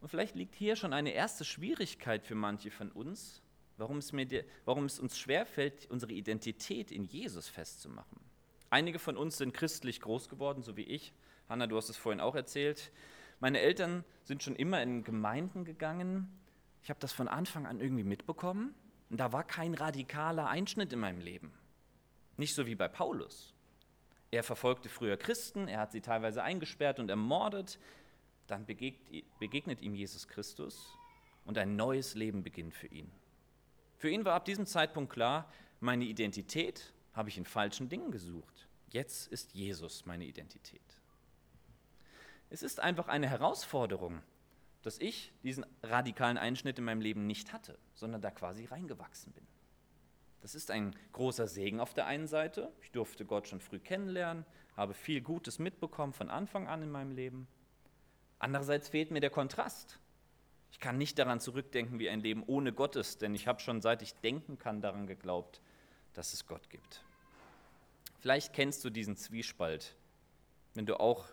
Und 0.00 0.08
vielleicht 0.08 0.36
liegt 0.36 0.54
hier 0.54 0.76
schon 0.76 0.92
eine 0.92 1.10
erste 1.10 1.44
Schwierigkeit 1.44 2.24
für 2.24 2.36
manche 2.36 2.70
von 2.70 2.92
uns, 2.92 3.42
warum 3.76 3.98
es, 3.98 4.12
mir, 4.12 4.44
warum 4.64 4.84
es 4.84 5.00
uns 5.00 5.18
schwerfällt, 5.18 5.90
unsere 5.90 6.12
Identität 6.12 6.92
in 6.92 7.04
Jesus 7.04 7.48
festzumachen. 7.48 8.20
Einige 8.76 8.98
von 8.98 9.16
uns 9.16 9.38
sind 9.38 9.54
christlich 9.54 10.02
groß 10.02 10.28
geworden, 10.28 10.62
so 10.62 10.76
wie 10.76 10.82
ich. 10.82 11.14
Hanna, 11.48 11.66
du 11.66 11.78
hast 11.78 11.88
es 11.88 11.96
vorhin 11.96 12.20
auch 12.20 12.34
erzählt. 12.34 12.92
Meine 13.40 13.60
Eltern 13.60 14.04
sind 14.24 14.42
schon 14.42 14.54
immer 14.54 14.82
in 14.82 15.02
Gemeinden 15.02 15.64
gegangen. 15.64 16.28
Ich 16.82 16.90
habe 16.90 17.00
das 17.00 17.10
von 17.10 17.26
Anfang 17.26 17.64
an 17.64 17.80
irgendwie 17.80 18.04
mitbekommen. 18.04 18.74
Und 19.08 19.18
da 19.18 19.32
war 19.32 19.44
kein 19.44 19.72
radikaler 19.72 20.48
Einschnitt 20.48 20.92
in 20.92 20.98
meinem 20.98 21.22
Leben. 21.22 21.54
Nicht 22.36 22.54
so 22.54 22.66
wie 22.66 22.74
bei 22.74 22.86
Paulus. 22.86 23.54
Er 24.30 24.42
verfolgte 24.42 24.90
früher 24.90 25.16
Christen, 25.16 25.68
er 25.68 25.80
hat 25.80 25.92
sie 25.92 26.02
teilweise 26.02 26.42
eingesperrt 26.42 26.98
und 26.98 27.08
ermordet, 27.08 27.78
dann 28.46 28.66
begegnet 28.66 29.80
ihm 29.80 29.94
Jesus 29.94 30.28
Christus 30.28 30.98
und 31.46 31.56
ein 31.56 31.76
neues 31.76 32.14
Leben 32.14 32.42
beginnt 32.42 32.74
für 32.74 32.88
ihn. 32.88 33.10
Für 33.96 34.10
ihn 34.10 34.26
war 34.26 34.34
ab 34.34 34.44
diesem 34.44 34.66
Zeitpunkt 34.66 35.14
klar, 35.14 35.50
meine 35.80 36.04
Identität 36.04 36.92
habe 37.14 37.30
ich 37.30 37.38
in 37.38 37.46
falschen 37.46 37.88
Dingen 37.88 38.10
gesucht. 38.10 38.65
Jetzt 38.88 39.28
ist 39.28 39.54
Jesus 39.54 40.06
meine 40.06 40.24
Identität. 40.24 40.82
Es 42.50 42.62
ist 42.62 42.80
einfach 42.80 43.08
eine 43.08 43.28
Herausforderung, 43.28 44.22
dass 44.82 44.98
ich 44.98 45.32
diesen 45.42 45.66
radikalen 45.82 46.38
Einschnitt 46.38 46.78
in 46.78 46.84
meinem 46.84 47.00
Leben 47.00 47.26
nicht 47.26 47.52
hatte, 47.52 47.76
sondern 47.94 48.22
da 48.22 48.30
quasi 48.30 48.66
reingewachsen 48.66 49.32
bin. 49.32 49.46
Das 50.42 50.54
ist 50.54 50.70
ein 50.70 50.94
großer 51.12 51.48
Segen 51.48 51.80
auf 51.80 51.92
der 51.92 52.06
einen 52.06 52.28
Seite. 52.28 52.72
Ich 52.80 52.92
durfte 52.92 53.24
Gott 53.24 53.48
schon 53.48 53.60
früh 53.60 53.80
kennenlernen, 53.80 54.46
habe 54.76 54.94
viel 54.94 55.20
Gutes 55.20 55.58
mitbekommen 55.58 56.12
von 56.12 56.30
Anfang 56.30 56.68
an 56.68 56.82
in 56.82 56.90
meinem 56.90 57.10
Leben. 57.10 57.48
Andererseits 58.38 58.88
fehlt 58.88 59.10
mir 59.10 59.20
der 59.20 59.30
Kontrast. 59.30 59.98
Ich 60.70 60.78
kann 60.78 60.98
nicht 60.98 61.18
daran 61.18 61.40
zurückdenken, 61.40 61.98
wie 61.98 62.08
ein 62.08 62.20
Leben 62.20 62.44
ohne 62.46 62.72
Gott 62.72 62.94
ist, 62.94 63.22
denn 63.22 63.34
ich 63.34 63.48
habe 63.48 63.60
schon 63.60 63.80
seit 63.80 64.02
ich 64.02 64.14
denken 64.14 64.56
kann 64.58 64.80
daran 64.80 65.08
geglaubt, 65.08 65.60
dass 66.12 66.32
es 66.32 66.46
Gott 66.46 66.70
gibt. 66.70 67.02
Vielleicht 68.18 68.52
kennst 68.52 68.84
du 68.84 68.90
diesen 68.90 69.16
Zwiespalt, 69.16 69.94
wenn 70.74 70.86
du 70.86 70.98
auch 70.98 71.26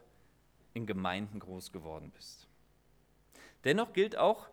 in 0.73 0.85
Gemeinden 0.85 1.39
groß 1.39 1.71
geworden 1.71 2.11
bist. 2.15 2.47
Dennoch 3.63 3.93
gilt 3.93 4.17
auch 4.17 4.49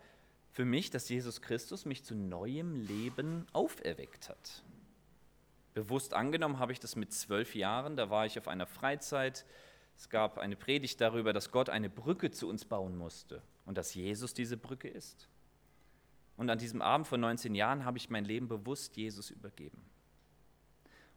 für 0.52 0.64
mich, 0.64 0.90
dass 0.90 1.08
Jesus 1.08 1.40
Christus 1.42 1.84
mich 1.84 2.04
zu 2.04 2.14
neuem 2.14 2.74
Leben 2.74 3.46
auferweckt 3.52 4.28
hat. 4.28 4.62
Bewusst 5.74 6.14
angenommen 6.14 6.58
habe 6.58 6.72
ich 6.72 6.80
das 6.80 6.96
mit 6.96 7.12
zwölf 7.12 7.54
Jahren, 7.54 7.96
da 7.96 8.10
war 8.10 8.26
ich 8.26 8.38
auf 8.38 8.48
einer 8.48 8.66
Freizeit, 8.66 9.44
es 9.96 10.08
gab 10.08 10.38
eine 10.38 10.56
Predigt 10.56 11.00
darüber, 11.00 11.32
dass 11.32 11.50
Gott 11.50 11.68
eine 11.68 11.90
Brücke 11.90 12.30
zu 12.30 12.48
uns 12.48 12.64
bauen 12.64 12.96
musste 12.96 13.42
und 13.66 13.76
dass 13.76 13.94
Jesus 13.94 14.34
diese 14.34 14.56
Brücke 14.56 14.88
ist. 14.88 15.28
Und 16.36 16.48
an 16.48 16.58
diesem 16.58 16.80
Abend 16.80 17.06
vor 17.06 17.18
19 17.18 17.54
Jahren 17.54 17.84
habe 17.84 17.98
ich 17.98 18.08
mein 18.08 18.24
Leben 18.24 18.48
bewusst 18.48 18.96
Jesus 18.96 19.30
übergeben. 19.30 19.78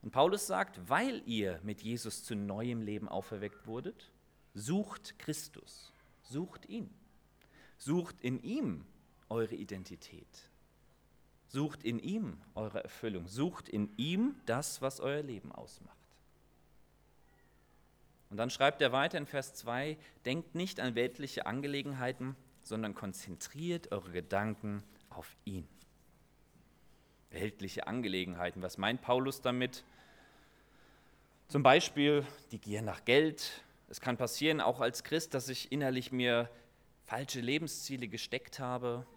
Und 0.03 0.11
Paulus 0.11 0.45
sagt, 0.45 0.89
weil 0.89 1.23
ihr 1.25 1.59
mit 1.63 1.81
Jesus 1.81 2.23
zu 2.23 2.35
neuem 2.35 2.81
Leben 2.81 3.07
auferweckt 3.07 3.65
wurdet, 3.65 4.11
sucht 4.53 5.17
Christus, 5.17 5.93
sucht 6.23 6.67
ihn, 6.67 6.93
sucht 7.77 8.17
in 8.21 8.43
ihm 8.43 8.85
eure 9.29 9.55
Identität, 9.55 10.27
sucht 11.47 11.83
in 11.85 11.99
ihm 11.99 12.37
eure 12.53 12.83
Erfüllung, 12.83 13.27
sucht 13.27 13.69
in 13.69 13.89
ihm 13.97 14.35
das, 14.45 14.81
was 14.81 14.99
euer 14.99 15.23
Leben 15.23 15.53
ausmacht. 15.53 15.97
Und 18.29 18.37
dann 18.37 18.49
schreibt 18.49 18.81
er 18.81 18.91
weiter 18.91 19.17
in 19.17 19.25
Vers 19.25 19.53
2, 19.53 19.97
denkt 20.25 20.53
nicht 20.53 20.81
an 20.81 20.95
weltliche 20.95 21.45
Angelegenheiten, 21.45 22.35
sondern 22.63 22.93
konzentriert 22.93 23.91
eure 23.91 24.11
Gedanken 24.11 24.83
auf 25.09 25.35
ihn. 25.45 25.67
Weltliche 27.33 27.87
Angelegenheiten, 27.87 28.61
was 28.61 28.77
meint 28.77 29.01
Paulus 29.01 29.41
damit? 29.41 29.83
Zum 31.47 31.63
Beispiel 31.63 32.23
die 32.51 32.59
Gier 32.59 32.83
nach 32.83 33.05
Geld. 33.05 33.63
Es 33.89 33.99
kann 33.99 34.17
passieren, 34.17 34.61
auch 34.61 34.79
als 34.79 35.03
Christ, 35.03 35.33
dass 35.33 35.49
ich 35.49 35.71
innerlich 35.71 36.11
mir 36.11 36.47
falsche 37.05 37.41
Lebensziele 37.41 38.07
gesteckt 38.07 38.59
habe. 38.59 39.07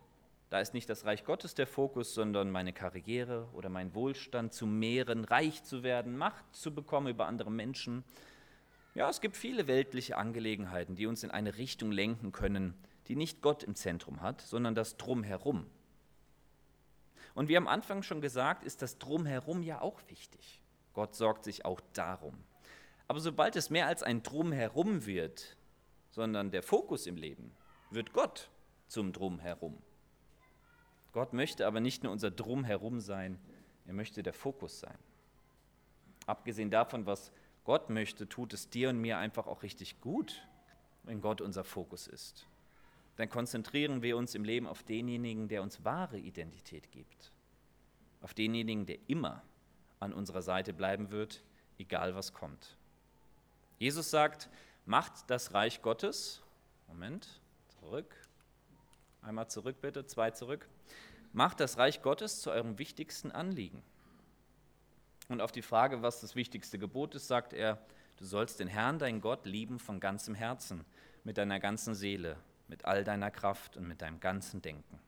Da 0.48 0.60
ist 0.60 0.72
nicht 0.72 0.88
das 0.88 1.04
Reich 1.04 1.24
Gottes 1.24 1.54
der 1.54 1.66
Fokus, 1.66 2.14
sondern 2.14 2.50
meine 2.50 2.72
Karriere 2.72 3.48
oder 3.52 3.68
mein 3.68 3.94
Wohlstand 3.94 4.54
zu 4.54 4.66
mehren, 4.66 5.26
reich 5.26 5.62
zu 5.62 5.82
werden, 5.82 6.16
Macht 6.16 6.44
zu 6.56 6.74
bekommen 6.74 7.08
über 7.08 7.26
andere 7.26 7.50
Menschen. 7.50 8.02
Ja, 8.94 9.10
es 9.10 9.20
gibt 9.20 9.36
viele 9.36 9.66
weltliche 9.66 10.16
Angelegenheiten, 10.16 10.96
die 10.96 11.06
uns 11.06 11.22
in 11.22 11.30
eine 11.30 11.58
Richtung 11.58 11.92
lenken 11.92 12.32
können, 12.32 12.72
die 13.08 13.16
nicht 13.16 13.42
Gott 13.42 13.62
im 13.62 13.74
Zentrum 13.74 14.22
hat, 14.22 14.40
sondern 14.40 14.74
das 14.74 14.96
Drumherum. 14.96 15.66
Und 17.36 17.50
wie 17.50 17.56
am 17.58 17.68
Anfang 17.68 18.02
schon 18.02 18.22
gesagt, 18.22 18.64
ist 18.64 18.80
das 18.80 18.96
Drumherum 18.98 19.62
ja 19.62 19.82
auch 19.82 20.00
wichtig. 20.08 20.62
Gott 20.94 21.14
sorgt 21.14 21.44
sich 21.44 21.66
auch 21.66 21.82
darum. 21.92 22.34
Aber 23.08 23.20
sobald 23.20 23.56
es 23.56 23.68
mehr 23.68 23.86
als 23.86 24.02
ein 24.02 24.22
Drumherum 24.22 25.04
wird, 25.04 25.58
sondern 26.10 26.50
der 26.50 26.62
Fokus 26.62 27.06
im 27.06 27.16
Leben, 27.16 27.54
wird 27.90 28.14
Gott 28.14 28.48
zum 28.88 29.12
Drumherum. 29.12 29.76
Gott 31.12 31.34
möchte 31.34 31.66
aber 31.66 31.80
nicht 31.80 32.02
nur 32.02 32.10
unser 32.10 32.30
Drumherum 32.30 33.00
sein, 33.00 33.38
er 33.84 33.92
möchte 33.92 34.22
der 34.22 34.32
Fokus 34.32 34.80
sein. 34.80 34.98
Abgesehen 36.24 36.70
davon, 36.70 37.04
was 37.04 37.32
Gott 37.64 37.90
möchte, 37.90 38.26
tut 38.30 38.54
es 38.54 38.70
dir 38.70 38.88
und 38.88 38.98
mir 38.98 39.18
einfach 39.18 39.46
auch 39.46 39.62
richtig 39.62 40.00
gut, 40.00 40.48
wenn 41.02 41.20
Gott 41.20 41.42
unser 41.42 41.64
Fokus 41.64 42.06
ist. 42.06 42.46
Dann 43.16 43.30
konzentrieren 43.30 44.02
wir 44.02 44.16
uns 44.16 44.34
im 44.34 44.44
Leben 44.44 44.66
auf 44.66 44.82
denjenigen, 44.82 45.48
der 45.48 45.62
uns 45.62 45.84
wahre 45.84 46.18
Identität 46.18 46.90
gibt. 46.92 47.32
Auf 48.20 48.34
denjenigen, 48.34 48.86
der 48.86 48.98
immer 49.08 49.42
an 50.00 50.12
unserer 50.12 50.42
Seite 50.42 50.72
bleiben 50.72 51.10
wird, 51.10 51.42
egal 51.78 52.14
was 52.14 52.32
kommt. 52.32 52.76
Jesus 53.78 54.10
sagt, 54.10 54.48
macht 54.84 55.28
das 55.28 55.54
Reich 55.54 55.82
Gottes, 55.82 56.42
Moment, 56.88 57.40
zurück, 57.80 58.14
einmal 59.22 59.48
zurück 59.48 59.80
bitte, 59.80 60.06
zwei 60.06 60.30
zurück, 60.30 60.68
macht 61.32 61.60
das 61.60 61.78
Reich 61.78 62.02
Gottes 62.02 62.40
zu 62.40 62.50
eurem 62.50 62.78
wichtigsten 62.78 63.30
Anliegen. 63.30 63.82
Und 65.28 65.40
auf 65.40 65.52
die 65.52 65.62
Frage, 65.62 66.02
was 66.02 66.20
das 66.20 66.36
wichtigste 66.36 66.78
Gebot 66.78 67.14
ist, 67.14 67.26
sagt 67.26 67.52
er, 67.52 67.78
du 68.16 68.24
sollst 68.24 68.60
den 68.60 68.68
Herrn, 68.68 68.98
dein 68.98 69.20
Gott, 69.20 69.44
lieben 69.44 69.78
von 69.78 70.00
ganzem 70.00 70.34
Herzen, 70.34 70.84
mit 71.24 71.36
deiner 71.36 71.58
ganzen 71.58 71.94
Seele, 71.94 72.36
mit 72.68 72.84
all 72.84 73.04
deiner 73.04 73.30
Kraft 73.30 73.76
und 73.76 73.86
mit 73.86 74.02
deinem 74.02 74.20
ganzen 74.20 74.62
Denken. 74.62 74.98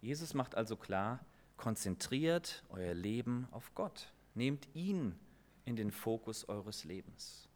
Jesus 0.00 0.34
macht 0.34 0.54
also 0.54 0.76
klar, 0.76 1.20
konzentriert 1.56 2.62
euer 2.68 2.94
Leben 2.94 3.48
auf 3.50 3.74
Gott. 3.74 4.12
Nehmt 4.34 4.68
ihn 4.74 5.18
in 5.64 5.76
den 5.76 5.90
Fokus 5.90 6.48
eures 6.48 6.84
Lebens. 6.84 7.48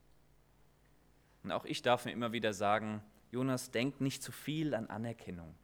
Und 1.42 1.52
auch 1.52 1.64
ich 1.64 1.82
darf 1.82 2.04
mir 2.04 2.12
immer 2.12 2.32
wieder 2.32 2.52
sagen, 2.52 3.02
Jonas, 3.30 3.70
denk 3.70 4.00
nicht 4.00 4.22
zu 4.22 4.32
viel 4.32 4.74
an 4.74 4.88
Anerkennung. 4.88 5.54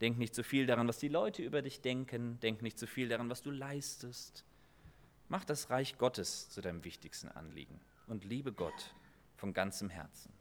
Denk 0.00 0.18
nicht 0.18 0.34
zu 0.34 0.44
viel 0.44 0.66
daran, 0.66 0.86
was 0.86 0.98
die 0.98 1.08
Leute 1.08 1.42
über 1.42 1.62
dich 1.62 1.80
denken. 1.80 2.38
Denk 2.40 2.62
nicht 2.62 2.78
zu 2.78 2.86
viel 2.86 3.08
daran, 3.08 3.30
was 3.30 3.42
du 3.42 3.50
leistest. 3.50 4.44
Mach 5.28 5.44
das 5.44 5.70
Reich 5.70 5.98
Gottes 5.98 6.50
zu 6.50 6.60
deinem 6.60 6.84
wichtigsten 6.84 7.28
Anliegen 7.28 7.80
und 8.06 8.24
liebe 8.24 8.52
Gott 8.52 8.94
von 9.36 9.52
ganzem 9.52 9.90
Herzen. 9.90 10.32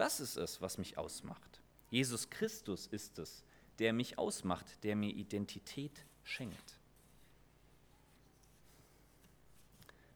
Das 0.00 0.18
ist 0.18 0.38
es, 0.38 0.62
was 0.62 0.78
mich 0.78 0.96
ausmacht. 0.96 1.60
Jesus 1.90 2.30
Christus 2.30 2.86
ist 2.86 3.18
es, 3.18 3.44
der 3.80 3.92
mich 3.92 4.16
ausmacht, 4.16 4.82
der 4.82 4.96
mir 4.96 5.10
Identität 5.10 6.06
schenkt. 6.24 6.78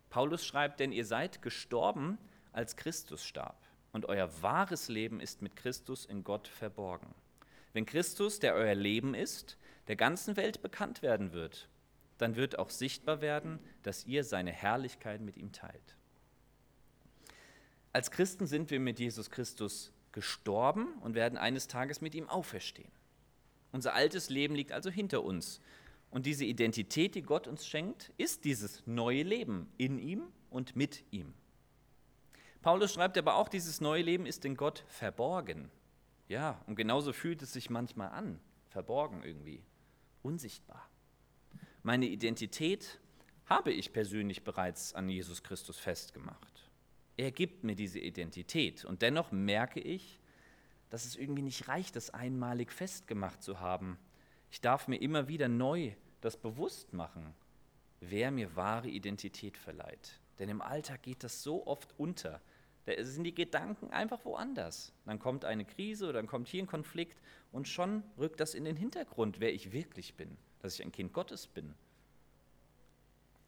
Paulus 0.08 0.46
schreibt, 0.46 0.80
denn 0.80 0.90
ihr 0.90 1.04
seid 1.04 1.42
gestorben, 1.42 2.16
als 2.50 2.76
Christus 2.76 3.26
starb, 3.26 3.62
und 3.92 4.06
euer 4.06 4.30
wahres 4.40 4.88
Leben 4.88 5.20
ist 5.20 5.42
mit 5.42 5.54
Christus 5.54 6.06
in 6.06 6.24
Gott 6.24 6.48
verborgen. 6.48 7.14
Wenn 7.74 7.84
Christus, 7.84 8.40
der 8.40 8.54
euer 8.54 8.74
Leben 8.74 9.12
ist, 9.12 9.58
der 9.88 9.96
ganzen 9.96 10.38
Welt 10.38 10.62
bekannt 10.62 11.02
werden 11.02 11.34
wird, 11.34 11.68
dann 12.16 12.36
wird 12.36 12.58
auch 12.58 12.70
sichtbar 12.70 13.20
werden, 13.20 13.58
dass 13.82 14.06
ihr 14.06 14.24
seine 14.24 14.50
Herrlichkeit 14.50 15.20
mit 15.20 15.36
ihm 15.36 15.52
teilt. 15.52 15.94
Als 17.94 18.10
Christen 18.10 18.48
sind 18.48 18.72
wir 18.72 18.80
mit 18.80 18.98
Jesus 18.98 19.30
Christus 19.30 19.92
gestorben 20.10 20.94
und 21.02 21.14
werden 21.14 21.38
eines 21.38 21.68
Tages 21.68 22.00
mit 22.00 22.16
ihm 22.16 22.28
auferstehen. 22.28 22.90
Unser 23.70 23.94
altes 23.94 24.30
Leben 24.30 24.56
liegt 24.56 24.72
also 24.72 24.90
hinter 24.90 25.22
uns. 25.22 25.60
Und 26.10 26.26
diese 26.26 26.44
Identität, 26.44 27.14
die 27.14 27.22
Gott 27.22 27.46
uns 27.46 27.64
schenkt, 27.64 28.12
ist 28.16 28.44
dieses 28.44 28.84
neue 28.84 29.22
Leben 29.22 29.70
in 29.78 30.00
ihm 30.00 30.24
und 30.50 30.74
mit 30.74 31.04
ihm. 31.12 31.34
Paulus 32.62 32.92
schreibt 32.92 33.16
aber 33.16 33.36
auch, 33.36 33.48
dieses 33.48 33.80
neue 33.80 34.02
Leben 34.02 34.26
ist 34.26 34.44
in 34.44 34.56
Gott 34.56 34.84
verborgen. 34.88 35.70
Ja, 36.26 36.60
und 36.66 36.74
genauso 36.74 37.12
fühlt 37.12 37.42
es 37.42 37.52
sich 37.52 37.70
manchmal 37.70 38.08
an, 38.08 38.40
verborgen 38.70 39.22
irgendwie, 39.22 39.62
unsichtbar. 40.22 40.90
Meine 41.84 42.06
Identität 42.06 42.98
habe 43.46 43.70
ich 43.70 43.92
persönlich 43.92 44.42
bereits 44.42 44.94
an 44.94 45.08
Jesus 45.08 45.44
Christus 45.44 45.78
festgemacht. 45.78 46.63
Er 47.16 47.30
gibt 47.30 47.62
mir 47.62 47.76
diese 47.76 48.00
Identität 48.00 48.84
und 48.84 49.02
dennoch 49.02 49.30
merke 49.30 49.80
ich, 49.80 50.20
dass 50.90 51.04
es 51.04 51.16
irgendwie 51.16 51.42
nicht 51.42 51.68
reicht, 51.68 51.96
das 51.96 52.10
einmalig 52.10 52.72
festgemacht 52.72 53.42
zu 53.42 53.60
haben. 53.60 53.98
Ich 54.50 54.60
darf 54.60 54.88
mir 54.88 55.00
immer 55.00 55.28
wieder 55.28 55.48
neu 55.48 55.92
das 56.20 56.36
bewusst 56.36 56.92
machen, 56.92 57.34
wer 58.00 58.30
mir 58.30 58.56
wahre 58.56 58.88
Identität 58.88 59.56
verleiht. 59.56 60.20
Denn 60.38 60.48
im 60.48 60.62
Alltag 60.62 61.02
geht 61.02 61.22
das 61.22 61.42
so 61.42 61.66
oft 61.66 61.94
unter. 61.98 62.40
Da 62.86 62.92
sind 63.02 63.24
die 63.24 63.34
Gedanken 63.34 63.90
einfach 63.90 64.24
woanders. 64.24 64.92
Dann 65.06 65.18
kommt 65.18 65.44
eine 65.44 65.64
Krise 65.64 66.04
oder 66.04 66.14
dann 66.14 66.26
kommt 66.26 66.48
hier 66.48 66.62
ein 66.62 66.66
Konflikt 66.66 67.20
und 67.52 67.68
schon 67.68 68.02
rückt 68.18 68.40
das 68.40 68.54
in 68.54 68.64
den 68.64 68.76
Hintergrund, 68.76 69.40
wer 69.40 69.54
ich 69.54 69.72
wirklich 69.72 70.14
bin, 70.14 70.36
dass 70.60 70.74
ich 70.74 70.84
ein 70.84 70.92
Kind 70.92 71.12
Gottes 71.12 71.46
bin. 71.46 71.74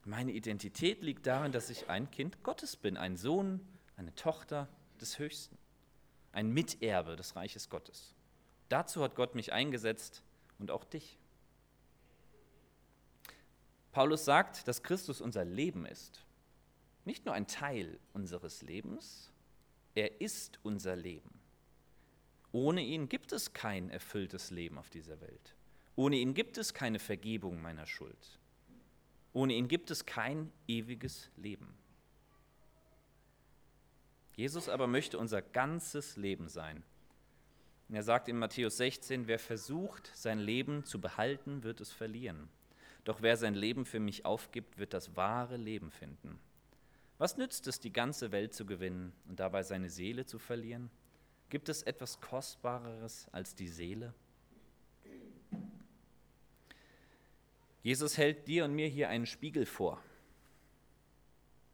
Meine 0.07 0.33
Identität 0.33 1.03
liegt 1.03 1.27
darin, 1.27 1.53
dass 1.53 1.69
ich 1.69 1.91
ein 1.91 2.11
Kind 2.11 2.43
Gottes 2.43 2.77
bin, 2.77 2.97
ein 2.97 3.17
Sohn, 3.17 3.61
eine 3.97 4.15
Tochter 4.15 4.69
des 4.99 5.19
Höchsten, 5.19 5.59
ein 6.33 6.49
Miterbe 6.49 7.17
des 7.17 7.37
Reiches 7.37 7.69
Gottes. 7.69 8.15
Dazu 8.71 9.03
hat 9.03 9.15
Gott 9.15 9.35
mich 9.35 9.53
eingesetzt 9.53 10.23
und 10.59 10.71
auch 10.71 10.85
dich. 10.85 11.19
Paulus 13.93 14.25
sagt, 14.25 14.67
dass 14.67 14.83
Christus 14.83 15.21
unser 15.21 15.45
Leben 15.45 15.85
ist 15.85 16.27
nicht 17.07 17.25
nur 17.25 17.35
ein 17.35 17.47
Teil 17.47 17.99
unseres 18.13 18.63
Lebens, 18.63 19.31
er 19.95 20.21
ist 20.21 20.59
unser 20.65 20.97
Leben. 20.97 21.31
Ohne 22.53 22.83
ihn 22.83 23.09
gibt 23.09 23.33
es 23.33 23.53
kein 23.53 23.91
erfülltes 23.91 24.51
Leben 24.51 24.77
auf 24.77 24.91
dieser 24.91 25.21
Welt. 25.21 25.55
Ohne 25.95 26.17
ihn 26.17 26.35
gibt 26.35 26.59
es 26.59 26.75
keine 26.75 26.99
Vergebung 26.99 27.63
meiner 27.63 27.87
Schuld. 27.87 28.41
Ohne 29.37 29.53
ihn 29.53 29.69
gibt 29.69 29.91
es 29.91 30.07
kein 30.07 30.51
ewiges 30.67 31.31
Leben. 31.37 31.69
Jesus 34.35 34.71
aber 34.71 34.87
möchte 34.87 35.19
unser 35.19 35.43
ganzes 35.43 36.17
Leben 36.17 36.49
sein. 36.49 36.83
er 37.91 38.03
sagt 38.03 38.29
in 38.29 38.39
Matthäus 38.39 38.79
16, 38.79 39.27
wer 39.27 39.39
versucht, 39.39 40.11
sein 40.15 40.39
Leben 40.39 40.87
zu 40.87 41.03
behalten, 41.03 41.65
wird 41.65 41.83
es 41.83 41.93
verlieren. 41.93 42.49
Doch 43.05 43.21
wer 43.21 43.37
sein 43.37 43.53
Leben 43.53 43.85
für 43.85 44.01
mich 44.01 44.25
aufgibt, 44.25 44.79
wird 44.79 44.95
das 44.95 45.17
wahre 45.17 45.59
Leben 45.59 45.91
finden. 45.91 46.39
Was 47.19 47.37
nützt 47.37 47.67
es, 47.67 47.79
die 47.79 47.93
ganze 47.93 48.33
Welt 48.33 48.55
zu 48.55 48.65
gewinnen 48.65 49.13
und 49.29 49.39
dabei 49.39 49.63
seine 49.65 49.91
Seele 49.91 50.25
zu 50.25 50.39
verlieren? 50.39 50.91
Gibt 51.51 51.69
es 51.69 51.83
etwas 51.83 52.23
Kostbareres 52.23 53.29
als 53.33 53.55
die 53.55 53.69
Seele? 53.69 54.15
Jesus 57.87 58.19
hält 58.19 58.49
dir 58.49 58.65
und 58.65 58.75
mir 58.75 58.89
hier 58.89 59.09
einen 59.09 59.27
Spiegel 59.27 59.65
vor. 59.65 60.03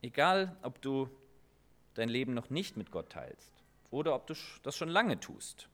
Egal, 0.03 0.55
ob 0.61 0.83
du 0.83 1.09
dein 1.95 2.11
Leben 2.11 2.35
noch 2.35 2.51
nicht 2.51 2.77
mit 2.77 2.91
Gott 2.91 3.09
teilst 3.09 3.55
oder 3.91 4.15
ob 4.15 4.27
du 4.27 4.35
das 4.63 4.77
schon 4.77 4.91
lange 4.91 5.21
tust, 5.21 5.71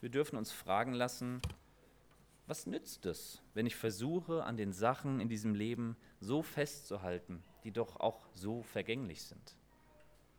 wir 0.00 0.08
dürfen 0.08 0.36
uns 0.36 0.50
fragen 0.50 0.92
lassen, 0.92 1.40
was 2.48 2.66
nützt 2.66 3.06
es, 3.06 3.42
wenn 3.54 3.64
ich 3.64 3.76
versuche, 3.76 4.42
an 4.42 4.56
den 4.56 4.72
Sachen 4.72 5.20
in 5.20 5.28
diesem 5.28 5.54
Leben 5.54 5.96
so 6.18 6.42
festzuhalten, 6.42 7.44
die 7.62 7.70
doch 7.70 8.00
auch 8.00 8.26
so 8.34 8.64
vergänglich 8.64 9.22
sind? 9.22 9.54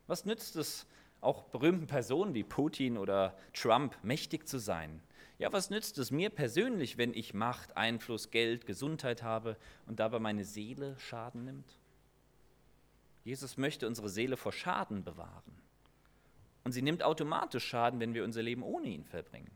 Was 0.08 0.26
nützt 0.26 0.58
es, 0.58 0.86
auch 1.22 1.46
berühmten 1.46 1.88
Personen 1.88 2.34
wie 2.34 2.44
Putin 2.44 2.98
oder 2.98 3.38
Trump 3.54 3.98
mächtig 4.04 4.46
zu 4.46 4.58
sein? 4.58 5.02
Ja, 5.42 5.52
was 5.52 5.72
nützt 5.72 5.98
es 5.98 6.12
mir 6.12 6.30
persönlich, 6.30 7.00
wenn 7.00 7.16
ich 7.16 7.34
Macht, 7.34 7.76
Einfluss, 7.76 8.30
Geld, 8.30 8.68
Gesundheit 8.68 9.24
habe 9.24 9.58
und 9.88 10.00
dabei 10.00 10.20
meine 10.20 10.46
Seele 10.46 10.96
Schaden 11.00 11.46
nimmt? 11.46 11.80
Jesus 13.24 13.58
möchte 13.58 13.88
unsere 13.88 14.08
Seele 14.08 14.38
vor 14.38 14.52
Schaden 14.52 15.04
bewahren. 15.04 15.60
Und 16.64 16.74
sie 16.74 16.84
nimmt 16.84 17.02
automatisch 17.02 17.66
Schaden, 17.66 18.00
wenn 18.00 18.14
wir 18.14 18.24
unser 18.24 18.44
Leben 18.44 18.62
ohne 18.62 18.90
ihn 18.90 19.04
verbringen. 19.04 19.50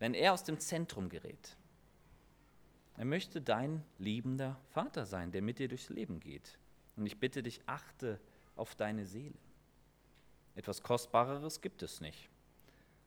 Wenn 0.00 0.12
er 0.12 0.34
aus 0.34 0.44
dem 0.44 0.60
Zentrum 0.60 1.08
gerät. 1.08 1.56
Er 2.98 3.06
möchte 3.06 3.40
dein 3.40 3.82
liebender 3.96 4.60
Vater 4.68 5.06
sein, 5.06 5.32
der 5.32 5.40
mit 5.40 5.60
dir 5.60 5.68
durchs 5.68 5.88
Leben 5.88 6.20
geht. 6.20 6.58
Und 6.96 7.06
ich 7.06 7.18
bitte 7.18 7.42
dich, 7.42 7.62
achte 7.64 8.20
auf 8.54 8.74
deine 8.74 9.06
Seele. 9.06 9.38
Etwas 10.56 10.82
Kostbareres 10.82 11.62
gibt 11.62 11.82
es 11.82 12.02
nicht. 12.02 12.28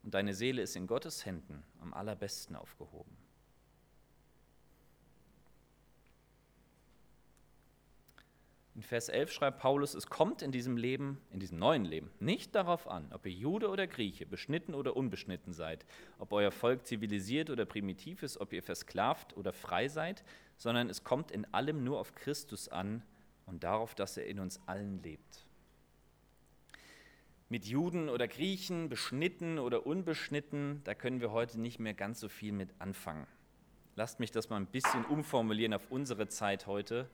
Und 0.03 0.13
deine 0.13 0.33
Seele 0.33 0.61
ist 0.61 0.75
in 0.75 0.85
Gottes 0.85 1.25
Händen 1.25 1.63
am 1.79 1.93
allerbesten 1.93 2.55
aufgehoben. 2.55 3.17
In 8.75 8.81
Vers 8.81 9.07
11 9.07 9.31
schreibt 9.31 9.59
Paulus, 9.59 9.93
es 9.93 10.07
kommt 10.07 10.41
in 10.41 10.51
diesem 10.51 10.77
Leben, 10.77 11.21
in 11.29 11.39
diesem 11.39 11.59
neuen 11.59 11.85
Leben, 11.85 12.09
nicht 12.19 12.55
darauf 12.55 12.87
an, 12.87 13.11
ob 13.13 13.25
ihr 13.27 13.31
Jude 13.31 13.69
oder 13.69 13.85
Grieche, 13.85 14.25
beschnitten 14.25 14.73
oder 14.73 14.95
unbeschnitten 14.95 15.53
seid, 15.53 15.85
ob 16.17 16.33
euer 16.33 16.51
Volk 16.51 16.87
zivilisiert 16.87 17.51
oder 17.51 17.65
primitiv 17.65 18.23
ist, 18.23 18.37
ob 18.37 18.51
ihr 18.51 18.63
versklavt 18.63 19.37
oder 19.37 19.53
frei 19.53 19.87
seid, 19.89 20.23
sondern 20.57 20.89
es 20.89 21.03
kommt 21.03 21.29
in 21.29 21.45
allem 21.53 21.83
nur 21.83 21.99
auf 21.99 22.15
Christus 22.15 22.67
an 22.67 23.03
und 23.45 23.63
darauf, 23.63 23.93
dass 23.93 24.17
er 24.17 24.25
in 24.25 24.39
uns 24.39 24.59
allen 24.65 25.03
lebt. 25.03 25.42
Mit 27.53 27.67
Juden 27.67 28.09
oder 28.09 28.27
Griechen, 28.27 28.89
beschnitten 28.89 29.59
oder 29.59 29.85
unbeschnitten, 29.85 30.81
da 30.85 30.95
können 30.95 31.21
wir 31.21 31.31
heute 31.31 31.61
nicht 31.61 31.77
mehr 31.77 31.93
ganz 31.93 32.19
so 32.19 32.27
viel 32.27 32.51
mit 32.51 32.73
anfangen. 32.79 33.27
Lasst 33.95 34.19
mich 34.19 34.31
das 34.31 34.49
mal 34.49 34.55
ein 34.55 34.65
bisschen 34.65 35.05
umformulieren 35.05 35.75
auf 35.75 35.91
unsere 35.91 36.27
Zeit 36.27 36.65
heute. 36.65 37.07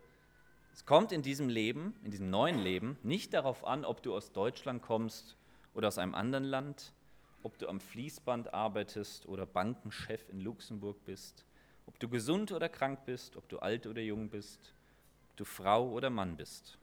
Es 0.71 0.85
kommt 0.85 1.11
in 1.11 1.23
diesem 1.23 1.49
Leben, 1.49 1.93
in 2.05 2.11
diesem 2.11 2.29
neuen 2.29 2.57
Leben, 2.57 2.97
nicht 3.03 3.33
darauf 3.33 3.67
an, 3.67 3.83
ob 3.83 4.01
du 4.01 4.15
aus 4.15 4.31
Deutschland 4.31 4.81
kommst 4.81 5.35
oder 5.73 5.89
aus 5.89 5.97
einem 5.97 6.15
anderen 6.15 6.45
Land, 6.45 6.93
ob 7.43 7.57
du 7.57 7.67
am 7.67 7.81
Fließband 7.81 8.53
arbeitest 8.53 9.25
oder 9.25 9.45
Bankenchef 9.45 10.29
in 10.29 10.39
Luxemburg 10.39 11.03
bist, 11.03 11.45
ob 11.85 11.99
du 11.99 12.07
gesund 12.07 12.53
oder 12.53 12.69
krank 12.69 12.99
bist, 13.05 13.35
ob 13.35 13.49
du 13.49 13.59
alt 13.59 13.87
oder 13.87 14.01
jung 14.01 14.29
bist, 14.29 14.73
ob 15.31 15.35
du 15.35 15.43
Frau 15.43 15.89
oder 15.89 16.09
Mann 16.09 16.37
bist, 16.37 16.77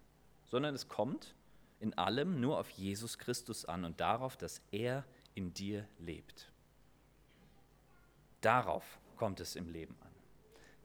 sondern 0.45 0.75
es 0.75 0.89
kommt 0.89 1.35
in 1.81 1.95
allem 1.95 2.41
nur 2.41 2.59
auf 2.59 2.71
Jesus 2.71 3.19
Christus 3.19 3.65
an 3.65 3.85
und 3.85 4.01
darauf, 4.01 4.37
dass 4.37 4.63
er 4.71 5.05
in 5.35 5.53
dir 5.53 5.87
lebt. 5.99 6.51
Darauf 8.41 8.99
kommt 9.17 9.41
es 9.41 9.57
im 9.57 9.69
Leben 9.69 9.97
an. 10.01 10.13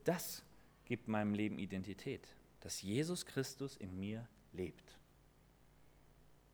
Das 0.04 0.42
gibt 0.84 1.08
meinem 1.08 1.34
Leben 1.34 1.58
Identität 1.58 2.28
dass 2.62 2.80
Jesus 2.80 3.26
Christus 3.26 3.76
in 3.76 3.98
mir 3.98 4.26
lebt. 4.52 4.96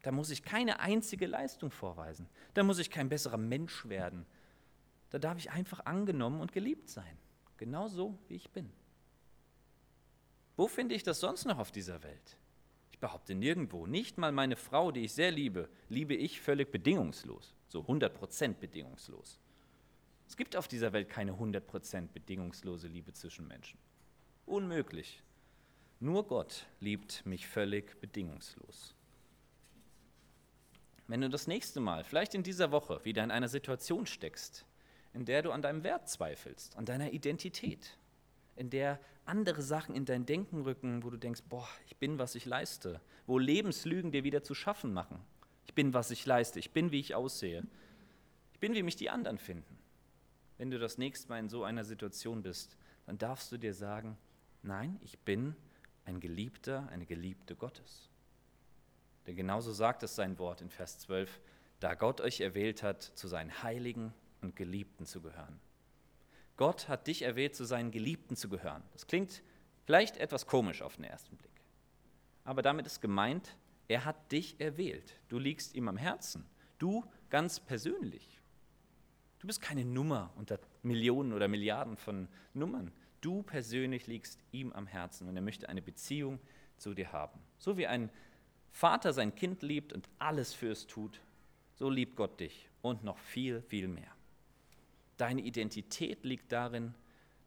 Da 0.03 0.11
muss 0.11 0.31
ich 0.31 0.43
keine 0.43 0.81
einzige 0.81 1.27
Leistung 1.27 1.71
vorweisen. 1.71 2.29
Da 2.55 2.63
muss 2.63 2.79
ich 2.79 2.91
kein 2.91 3.11
besserer 3.11 3.37
Mensch 3.37 3.87
werden. 3.89 4.27
Da 5.11 5.19
darf 5.19 5.37
ich 5.39 5.51
einfach 5.51 5.85
angenommen 5.85 6.41
und 6.41 6.53
geliebt 6.53 6.89
sein. 6.89 7.19
Genauso 7.59 8.19
wie 8.29 8.37
ich 8.37 8.51
bin. 8.51 8.73
Wo 10.57 10.67
finde 10.67 10.95
ich 10.95 11.03
das 11.03 11.21
sonst 11.21 11.45
noch 11.45 11.59
auf 11.59 11.73
dieser 11.73 12.03
Welt? 12.03 12.39
Ich 12.99 13.01
behaupte 13.01 13.37
nirgendwo, 13.37 13.87
nicht 13.87 14.19
mal 14.19 14.33
meine 14.33 14.57
Frau, 14.57 14.91
die 14.91 15.05
ich 15.05 15.13
sehr 15.13 15.31
liebe, 15.31 15.69
liebe 15.89 16.17
ich 16.17 16.41
völlig 16.41 16.73
bedingungslos, 16.73 17.55
so 17.69 17.83
100% 17.83 18.55
bedingungslos. 18.55 19.39
Es 20.27 20.37
gibt 20.37 20.57
auf 20.57 20.67
dieser 20.67 20.93
Welt 20.93 21.09
keine 21.09 21.35
100% 21.35 22.09
bedingungslose 22.09 22.89
Liebe 22.89 23.13
zwischen 23.13 23.47
Menschen. 23.47 23.79
Unmöglich. 24.47 25.23
Nur 26.01 26.27
Gott 26.27 26.67
liebt 26.81 27.25
mich 27.25 27.47
völlig 27.47 28.01
bedingungslos. 28.01 28.97
Wenn 31.07 31.21
du 31.21 31.31
das 31.31 31.47
nächste 31.47 31.79
Mal, 31.79 32.03
vielleicht 32.03 32.35
in 32.35 32.43
dieser 32.43 32.73
Woche, 32.73 33.05
wieder 33.05 33.23
in 33.23 33.31
einer 33.31 33.49
Situation 33.49 34.07
steckst, 34.07 34.67
in 35.15 35.25
der 35.25 35.43
du 35.43 35.53
an 35.53 35.63
deinem 35.63 35.85
Wert 35.85 36.09
zweifelst, 36.09 36.77
an 36.77 36.85
deiner 36.85 37.13
Identität, 37.13 37.97
in 38.59 38.71
der 38.71 39.01
andere 39.25 39.63
Sachen 39.63 39.95
in 39.95 40.05
dein 40.05 40.27
Denken 40.27 40.63
rücken, 40.63 41.05
wo 41.05 41.11
du 41.11 41.17
denkst, 41.17 41.43
boah, 41.49 41.69
ich 41.87 41.97
bin, 41.97 42.19
was 42.19 42.35
ich 42.35 42.45
leiste, 42.45 43.01
wo 43.27 43.39
Lebenslügen 43.39 44.11
dir 44.11 44.25
wieder 44.25 44.43
zu 44.43 44.55
schaffen 44.55 44.93
machen. 44.93 45.21
Ich 45.67 45.75
bin, 45.75 45.95
was 45.95 46.11
ich 46.11 46.25
leiste, 46.27 46.59
ich 46.59 46.73
bin, 46.73 46.91
wie 46.93 47.01
ich 47.01 47.15
aussehe, 47.15 47.65
ich 48.53 48.59
bin, 48.59 48.75
wie 48.75 48.83
mich 48.83 48.97
die 48.97 49.11
anderen 49.11 49.39
finden. 49.39 49.79
Wenn 50.57 50.71
du 50.71 50.79
das 50.79 50.99
nächste 50.99 51.29
Mal 51.29 51.39
in 51.39 51.49
so 51.49 51.63
einer 51.63 51.85
Situation 51.85 52.43
bist, 52.43 52.77
dann 53.07 53.19
darfst 53.19 53.53
du 53.53 53.59
dir 53.59 53.75
sagen, 53.75 54.19
nein, 54.63 54.99
ich 55.03 55.19
bin 55.21 55.55
ein 56.05 56.21
Geliebter, 56.21 56.89
eine 56.89 57.07
Geliebte 57.07 57.55
Gottes. 57.55 58.11
Denn 59.27 59.37
genauso 59.37 59.73
sagt 59.73 60.03
es 60.03 60.17
sein 60.17 60.39
Wort 60.39 60.63
in 60.63 60.71
Vers 60.71 60.99
12, 61.01 61.41
da 61.81 61.95
Gott 61.95 62.21
euch 62.21 62.41
erwählt 62.41 62.83
hat, 62.83 63.03
zu 63.03 63.29
seinen 63.29 63.63
Heiligen 63.63 64.13
und 64.41 64.57
Geliebten 64.57 65.07
zu 65.07 65.21
gehören. 65.21 65.61
Gott 66.59 66.89
hat 66.89 67.07
dich 67.07 67.23
erwählt, 67.23 67.57
zu 67.57 67.65
seinen 67.65 67.93
Geliebten 67.93 68.37
zu 68.37 68.49
gehören. 68.49 68.83
Das 68.93 69.07
klingt 69.07 69.43
vielleicht 69.87 70.19
etwas 70.19 70.47
komisch 70.47 70.83
auf 70.83 70.97
den 70.97 71.05
ersten 71.05 71.37
Blick. 71.37 71.63
Aber 72.45 72.63
damit 72.63 72.85
ist 72.85 73.01
gemeint, 73.01 73.57
er 73.87 74.05
hat 74.05 74.33
dich 74.33 74.61
erwählt. 74.61 75.15
Du 75.29 75.39
liegst 75.39 75.75
ihm 75.75 75.89
am 75.89 75.97
Herzen. 75.97 76.45
Du 76.79 77.05
ganz 77.31 77.61
persönlich. 77.61 78.41
Du 79.39 79.47
bist 79.47 79.63
keine 79.63 79.85
Nummer 79.85 80.33
unter 80.37 80.59
Millionen 80.83 81.33
oder 81.33 81.47
Milliarden 81.47 81.97
von 81.97 82.29
Nummern. 82.55 82.93
Du 83.21 83.43
persönlich 83.43 84.09
liegst 84.09 84.41
ihm 84.51 84.73
am 84.73 84.89
Herzen 84.89 85.29
und 85.29 85.37
er 85.37 85.43
möchte 85.43 85.69
eine 85.69 85.81
Beziehung 85.81 86.41
zu 86.77 86.93
dir 86.93 87.13
haben. 87.13 87.39
So 87.59 87.77
wie 87.77 87.87
ein 87.87 88.11
Vater 88.73 89.13
sein 89.13 89.35
Kind 89.35 89.63
liebt 89.63 89.93
und 89.93 90.09
alles 90.19 90.55
für 90.55 90.71
es 90.73 90.89
tut, 90.89 91.21
so 91.77 91.89
liebt 91.89 92.17
Gott 92.17 92.41
dich 92.41 92.69
und 92.83 93.05
noch 93.05 93.19
viel, 93.19 93.63
viel 93.63 93.87
mehr. 93.87 94.18
Deine 95.19 95.43
Identität 95.43 96.25
liegt 96.25 96.53
darin, 96.53 96.95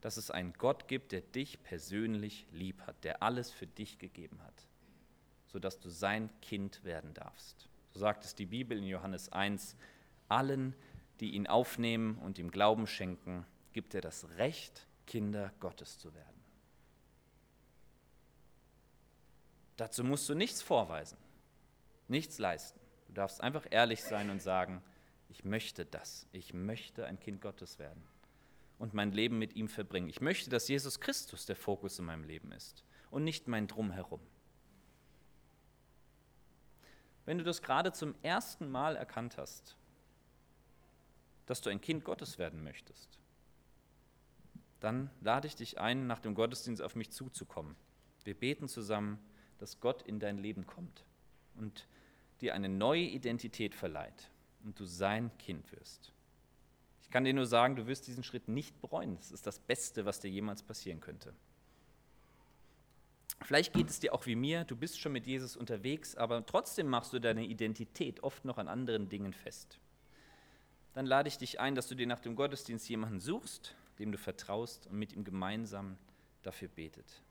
dass 0.02 0.18
es 0.18 0.30
einen 0.30 0.54
Gott 0.54 0.88
gibt, 0.88 1.14
der 1.14 1.22
dich 1.22 1.64
persönlich 1.64 2.46
lieb 2.52 2.82
hat, 2.82 3.04
der 3.04 3.24
alles 3.24 3.50
für 3.50 3.66
dich 3.66 3.98
gegeben 3.98 4.42
hat, 4.44 4.68
sodass 5.48 5.80
du 5.80 5.90
sein 5.90 6.30
Kind 6.42 6.84
werden 6.84 7.14
darfst. 7.14 7.70
So 7.92 8.00
sagt 8.00 8.26
es 8.26 8.36
die 8.36 8.46
Bibel 8.46 8.78
in 8.78 8.84
Johannes 8.84 9.30
1, 9.30 9.76
allen, 10.28 10.76
die 11.20 11.32
ihn 11.32 11.48
aufnehmen 11.48 12.18
und 12.18 12.40
ihm 12.40 12.52
Glauben 12.52 12.88
schenken, 12.88 13.46
gibt 13.74 13.94
er 13.94 14.02
das 14.02 14.28
Recht, 14.38 14.88
Kinder 15.08 15.54
Gottes 15.60 15.98
zu 15.98 16.14
werden. 16.14 16.42
Dazu 19.78 20.04
musst 20.04 20.28
du 20.30 20.36
nichts 20.36 20.62
vorweisen, 20.62 21.18
nichts 22.08 22.38
leisten. 22.38 22.80
Du 23.08 23.14
darfst 23.14 23.42
einfach 23.42 23.66
ehrlich 23.70 24.04
sein 24.04 24.30
und 24.30 24.42
sagen, 24.42 24.82
ich 25.32 25.46
möchte 25.46 25.86
das. 25.86 26.28
Ich 26.34 26.54
möchte 26.54 27.06
ein 27.06 27.17
Kind 27.17 27.41
Gottes 27.41 27.80
werden 27.80 28.04
und 28.78 28.94
mein 28.94 29.13
Leben 29.13 29.39
mit 29.39 29.56
ihm 29.56 29.70
verbringen. 29.70 30.10
Ich 30.10 30.20
möchte, 30.20 30.50
dass 30.50 30.67
Jesus 30.67 31.00
Christus 31.00 31.46
der 31.46 31.56
Fokus 31.56 31.98
in 32.00 32.06
meinem 32.06 32.26
Leben 32.26 32.52
ist 32.52 32.84
und 33.12 33.24
nicht 33.24 33.48
mein 33.48 33.67
Drumherum. 33.67 34.20
Wenn 37.26 37.38
du 37.38 37.46
das 37.46 37.62
gerade 37.62 37.94
zum 37.94 38.13
ersten 38.24 38.70
Mal 38.70 38.98
erkannt 38.98 39.38
hast, 39.38 39.78
dass 41.46 41.62
du 41.62 41.70
ein 41.70 41.80
Kind 41.80 42.04
Gottes 42.04 42.38
werden 42.38 42.62
möchtest, 42.62 43.17
dann 44.82 45.10
lade 45.22 45.48
ich 45.48 45.56
dich 45.56 45.80
ein, 45.80 46.08
nach 46.08 46.20
dem 46.20 46.36
Gottesdienst 46.36 46.82
auf 46.82 46.96
mich 46.96 47.10
zuzukommen. 47.12 47.78
Wir 48.26 48.34
beten 48.34 48.67
zusammen, 48.67 49.17
dass 49.60 49.80
Gott 49.80 50.02
in 50.02 50.20
dein 50.20 50.39
Leben 50.39 50.65
kommt 50.65 51.06
und 51.56 51.88
dir 52.41 52.54
eine 52.54 52.67
neue 52.67 53.04
Identität 53.04 53.76
verleiht 53.76 54.30
und 54.63 54.80
du 54.80 54.86
sein 54.86 55.32
Kind 55.38 55.71
wirst. 55.71 56.13
Ich 57.04 57.10
kann 57.10 57.24
dir 57.24 57.34
nur 57.34 57.45
sagen, 57.45 57.76
du 57.76 57.88
wirst 57.88 58.08
diesen 58.08 58.24
Schritt 58.24 58.47
nicht 58.47 58.80
bereuen. 58.80 59.17
Das 59.17 59.32
ist 59.32 59.45
das 59.45 59.60
Beste, 59.60 60.06
was 60.06 60.19
dir 60.19 60.30
jemals 60.30 60.63
passieren 60.63 61.02
könnte. 61.02 61.34
Vielleicht 63.43 63.74
geht 63.74 63.89
es 63.89 64.00
dir 64.00 64.13
auch 64.13 64.26
wie 64.28 64.36
mir, 64.36 64.63
du 64.65 64.76
bist 64.76 65.00
schon 65.00 65.12
mit 65.12 65.26
Jesus 65.26 65.58
unterwegs, 65.58 66.15
aber 66.15 66.45
trotzdem 66.45 66.88
machst 66.88 67.12
du 67.12 67.19
deine 67.19 67.43
Identität 67.43 68.21
oft 68.24 68.45
noch 68.45 68.58
an 68.58 68.67
anderen 68.67 69.10
Dingen 69.10 69.34
fest. 69.34 69.80
Dann 70.93 71.06
lade 71.06 71.28
ich 71.28 71.38
dich 71.38 71.60
ein, 71.60 71.76
dass 71.76 71.88
du 71.88 71.95
dir 71.95 72.08
nach 72.08 72.19
dem 72.19 72.36
Gottesdienst 72.36 72.88
jemanden 72.88 73.19
suchst, 73.19 73.76
dem 74.00 74.12
du 74.12 74.17
vertraust 74.17 74.88
und 74.88 74.97
mit 74.97 75.13
ihm 75.13 75.24
gemeinsam 75.24 75.97
dafür 76.43 76.67
betet. 76.67 77.21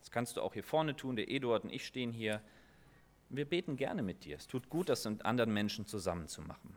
Das 0.00 0.10
kannst 0.10 0.36
du 0.36 0.40
auch 0.40 0.54
hier 0.54 0.62
vorne 0.62 0.96
tun, 0.96 1.16
der 1.16 1.30
Eduard 1.30 1.64
und 1.64 1.70
ich 1.70 1.86
stehen 1.86 2.12
hier. 2.12 2.40
Wir 3.28 3.44
beten 3.44 3.76
gerne 3.76 4.02
mit 4.02 4.24
dir. 4.24 4.36
Es 4.36 4.46
tut 4.46 4.68
gut, 4.68 4.88
das 4.88 5.04
mit 5.04 5.24
anderen 5.24 5.52
Menschen 5.52 5.86
zusammen 5.86 6.28
zu 6.28 6.42
machen. 6.42 6.74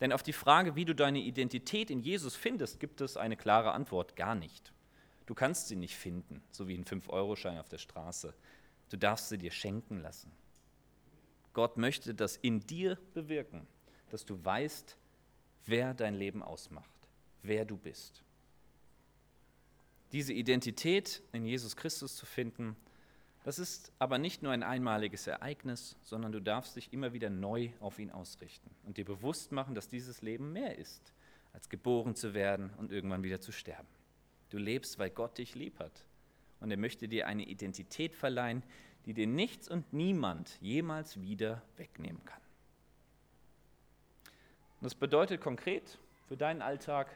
Denn 0.00 0.12
auf 0.12 0.22
die 0.22 0.32
Frage, 0.32 0.74
wie 0.74 0.84
du 0.84 0.94
deine 0.94 1.20
Identität 1.20 1.90
in 1.90 2.00
Jesus 2.00 2.34
findest, 2.34 2.80
gibt 2.80 3.00
es 3.00 3.16
eine 3.16 3.36
klare 3.36 3.72
Antwort, 3.72 4.16
gar 4.16 4.34
nicht. 4.34 4.72
Du 5.26 5.34
kannst 5.34 5.68
sie 5.68 5.76
nicht 5.76 5.96
finden, 5.96 6.42
so 6.50 6.66
wie 6.66 6.76
ein 6.76 6.84
5-Euro-Schein 6.84 7.58
auf 7.58 7.68
der 7.68 7.78
Straße. 7.78 8.34
Du 8.90 8.96
darfst 8.96 9.28
sie 9.28 9.38
dir 9.38 9.52
schenken 9.52 10.00
lassen. 10.00 10.32
Gott 11.52 11.76
möchte 11.76 12.14
das 12.14 12.36
in 12.36 12.60
dir 12.60 12.98
bewirken, 13.14 13.66
dass 14.10 14.24
du 14.24 14.44
weißt, 14.44 14.96
wer 15.66 15.94
dein 15.94 16.14
Leben 16.14 16.42
ausmacht, 16.42 16.90
wer 17.42 17.64
du 17.64 17.76
bist. 17.76 18.22
Diese 20.12 20.32
Identität 20.32 21.22
in 21.32 21.46
Jesus 21.46 21.76
Christus 21.76 22.16
zu 22.16 22.26
finden, 22.26 22.76
das 23.44 23.58
ist 23.58 23.92
aber 23.98 24.18
nicht 24.18 24.42
nur 24.42 24.52
ein 24.52 24.62
einmaliges 24.62 25.26
Ereignis, 25.26 25.96
sondern 26.02 26.30
du 26.30 26.40
darfst 26.40 26.76
dich 26.76 26.92
immer 26.92 27.12
wieder 27.12 27.28
neu 27.28 27.70
auf 27.80 27.98
ihn 27.98 28.10
ausrichten 28.10 28.70
und 28.84 28.96
dir 28.98 29.04
bewusst 29.04 29.50
machen, 29.50 29.74
dass 29.74 29.88
dieses 29.88 30.22
Leben 30.22 30.52
mehr 30.52 30.78
ist, 30.78 31.12
als 31.52 31.68
geboren 31.68 32.14
zu 32.14 32.34
werden 32.34 32.70
und 32.78 32.92
irgendwann 32.92 33.24
wieder 33.24 33.40
zu 33.40 33.50
sterben. 33.50 33.88
Du 34.50 34.58
lebst, 34.58 34.98
weil 34.98 35.10
Gott 35.10 35.38
dich 35.38 35.54
lieb 35.54 35.78
hat 35.80 36.04
und 36.60 36.70
er 36.70 36.76
möchte 36.76 37.08
dir 37.08 37.26
eine 37.26 37.44
Identität 37.44 38.14
verleihen, 38.14 38.62
die 39.06 39.14
dir 39.14 39.26
nichts 39.26 39.68
und 39.68 39.92
niemand 39.92 40.60
jemals 40.60 41.20
wieder 41.20 41.62
wegnehmen 41.76 42.24
kann. 42.24 42.40
das 44.80 44.94
bedeutet 44.94 45.40
konkret 45.40 45.98
für 46.28 46.36
deinen 46.36 46.62
Alltag, 46.62 47.08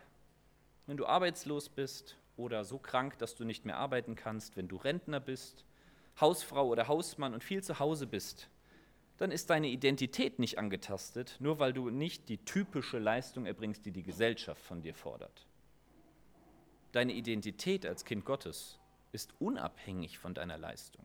wenn 0.87 0.97
du 0.97 1.07
arbeitslos 1.07 1.69
bist 1.69 2.17
oder 2.37 2.65
so 2.65 2.79
krank, 2.79 3.19
dass 3.19 3.37
du 3.37 3.45
nicht 3.45 3.65
mehr 3.65 3.77
arbeiten 3.77 4.17
kannst, 4.17 4.57
wenn 4.57 4.69
du 4.69 4.77
Rentner 4.77 5.21
bist, 5.21 5.65
Hausfrau 6.21 6.69
oder 6.69 6.89
Hausmann 6.89 7.35
und 7.35 7.45
viel 7.45 7.63
zu 7.63 7.79
Hause 7.79 8.07
bist, 8.07 8.49
dann 9.19 9.31
ist 9.31 9.51
deine 9.51 9.69
Identität 9.69 10.39
nicht 10.39 10.59
angetastet, 10.59 11.37
nur 11.41 11.59
weil 11.59 11.73
du 11.73 11.91
nicht 11.91 12.29
die 12.29 12.39
typische 12.39 12.99
Leistung 12.99 13.47
erbringst, 13.47 13.85
die 13.87 13.93
die 13.93 14.03
Gesellschaft 14.03 14.63
von 14.63 14.83
dir 14.83 14.95
fordert. 14.95 15.47
Deine 16.93 17.13
Identität 17.13 17.87
als 17.87 18.05
Kind 18.05 18.25
Gottes 18.25 18.79
ist 19.13 19.35
unabhängig 19.39 20.19
von 20.19 20.35
deiner 20.35 20.59
Leistung. 20.59 21.05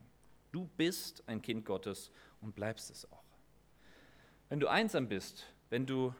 Du 0.50 0.68
bist 0.76 1.22
ein 1.26 1.40
Kind 1.40 1.64
Gottes 1.64 2.10
und 2.40 2.54
bleibst 2.54 2.90
es 2.90 3.10
auch. 3.10 3.24
Wenn 4.48 4.60
du 4.60 4.68
einsam 4.68 5.08
bist, 5.08 5.46
wenn 5.70 5.86
du 5.86 6.14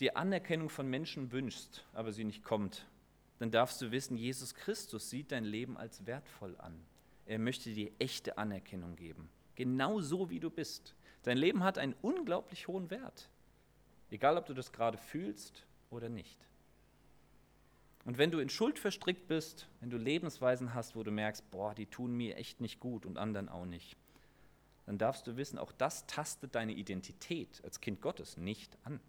die 0.00 0.16
Anerkennung 0.16 0.70
von 0.70 0.88
Menschen 0.88 1.32
wünschst, 1.32 1.84
aber 1.92 2.12
sie 2.12 2.24
nicht 2.24 2.42
kommt, 2.42 2.86
dann 3.38 3.50
darfst 3.50 3.82
du 3.82 3.90
wissen, 3.90 4.16
Jesus 4.16 4.54
Christus 4.54 5.10
sieht 5.10 5.32
dein 5.32 5.44
Leben 5.44 5.76
als 5.76 6.06
wertvoll 6.06 6.56
an. 6.58 6.82
Er 7.26 7.38
möchte 7.38 7.72
dir 7.72 7.90
echte 7.98 8.38
Anerkennung 8.38 8.96
geben. 8.96 9.28
Genau 9.54 10.00
so, 10.00 10.30
wie 10.30 10.40
du 10.40 10.50
bist. 10.50 10.94
Dein 11.22 11.38
Leben 11.38 11.62
hat 11.62 11.78
einen 11.78 11.94
unglaublich 12.02 12.68
hohen 12.68 12.90
Wert. 12.90 13.28
Egal, 14.10 14.36
ob 14.36 14.46
du 14.46 14.54
das 14.54 14.72
gerade 14.72 14.98
fühlst 14.98 15.64
oder 15.90 16.08
nicht. 16.08 16.38
Und 18.04 18.18
wenn 18.18 18.30
du 18.30 18.40
in 18.40 18.48
Schuld 18.48 18.78
verstrickt 18.78 19.28
bist, 19.28 19.68
wenn 19.80 19.90
du 19.90 19.96
Lebensweisen 19.96 20.74
hast, 20.74 20.96
wo 20.96 21.04
du 21.04 21.12
merkst, 21.12 21.48
boah, 21.50 21.74
die 21.74 21.86
tun 21.86 22.12
mir 22.12 22.36
echt 22.36 22.60
nicht 22.60 22.80
gut 22.80 23.06
und 23.06 23.16
anderen 23.16 23.48
auch 23.48 23.64
nicht, 23.64 23.96
dann 24.86 24.98
darfst 24.98 25.26
du 25.28 25.36
wissen, 25.36 25.58
auch 25.58 25.70
das 25.70 26.06
tastet 26.06 26.56
deine 26.56 26.72
Identität 26.72 27.62
als 27.62 27.80
Kind 27.80 28.00
Gottes 28.00 28.36
nicht 28.36 28.76
an. 28.82 29.00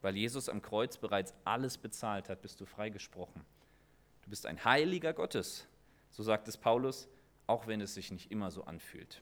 Weil 0.00 0.16
Jesus 0.16 0.48
am 0.48 0.62
Kreuz 0.62 0.96
bereits 0.96 1.34
alles 1.44 1.78
bezahlt 1.78 2.28
hat, 2.28 2.42
bist 2.42 2.60
du 2.60 2.66
freigesprochen. 2.66 3.44
Du 4.22 4.30
bist 4.30 4.46
ein 4.46 4.64
Heiliger 4.64 5.12
Gottes, 5.12 5.66
so 6.10 6.22
sagt 6.22 6.46
es 6.46 6.56
Paulus, 6.56 7.08
auch 7.52 7.66
wenn 7.66 7.82
es 7.82 7.92
sich 7.92 8.10
nicht 8.10 8.30
immer 8.30 8.50
so 8.50 8.64
anfühlt. 8.64 9.20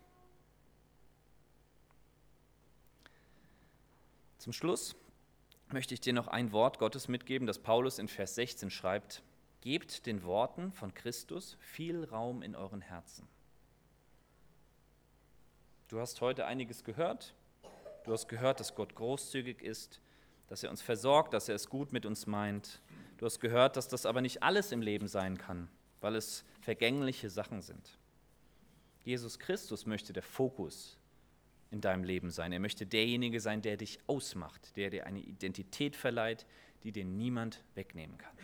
Zum 4.38 4.52
Schluss 4.52 4.94
möchte 5.72 5.94
ich 5.94 6.00
dir 6.00 6.12
noch 6.12 6.28
ein 6.28 6.52
Wort 6.52 6.78
Gottes 6.78 7.08
mitgeben, 7.08 7.48
das 7.48 7.58
Paulus 7.58 7.98
in 7.98 8.06
Vers 8.06 8.36
16 8.36 8.70
schreibt. 8.70 9.24
Gebt 9.62 10.06
den 10.06 10.22
Worten 10.22 10.72
von 10.72 10.94
Christus 10.94 11.56
viel 11.58 12.04
Raum 12.04 12.42
in 12.42 12.54
euren 12.54 12.80
Herzen. 12.80 13.26
Du 15.88 15.98
hast 15.98 16.20
heute 16.20 16.46
einiges 16.46 16.84
gehört. 16.84 17.34
Du 18.04 18.12
hast 18.12 18.28
gehört, 18.28 18.60
dass 18.60 18.76
Gott 18.76 18.94
großzügig 18.94 19.60
ist, 19.60 20.00
dass 20.46 20.62
er 20.62 20.70
uns 20.70 20.82
versorgt, 20.82 21.34
dass 21.34 21.48
er 21.48 21.56
es 21.56 21.68
gut 21.68 21.92
mit 21.92 22.06
uns 22.06 22.28
meint. 22.28 22.80
Du 23.18 23.26
hast 23.26 23.40
gehört, 23.40 23.76
dass 23.76 23.88
das 23.88 24.06
aber 24.06 24.20
nicht 24.20 24.44
alles 24.44 24.70
im 24.70 24.82
Leben 24.82 25.08
sein 25.08 25.36
kann, 25.36 25.68
weil 26.00 26.14
es 26.14 26.44
vergängliche 26.60 27.28
Sachen 27.28 27.60
sind. 27.60 27.99
Jesus 29.04 29.38
Christus 29.38 29.86
möchte 29.86 30.12
der 30.12 30.22
Fokus 30.22 30.98
in 31.70 31.80
deinem 31.80 32.04
Leben 32.04 32.30
sein. 32.30 32.52
Er 32.52 32.60
möchte 32.60 32.86
derjenige 32.86 33.40
sein, 33.40 33.62
der 33.62 33.76
dich 33.76 33.98
ausmacht, 34.06 34.76
der 34.76 34.90
dir 34.90 35.06
eine 35.06 35.20
Identität 35.20 35.96
verleiht, 35.96 36.46
die 36.82 36.92
dir 36.92 37.04
niemand 37.04 37.62
wegnehmen 37.74 38.18
kann. 38.18 38.36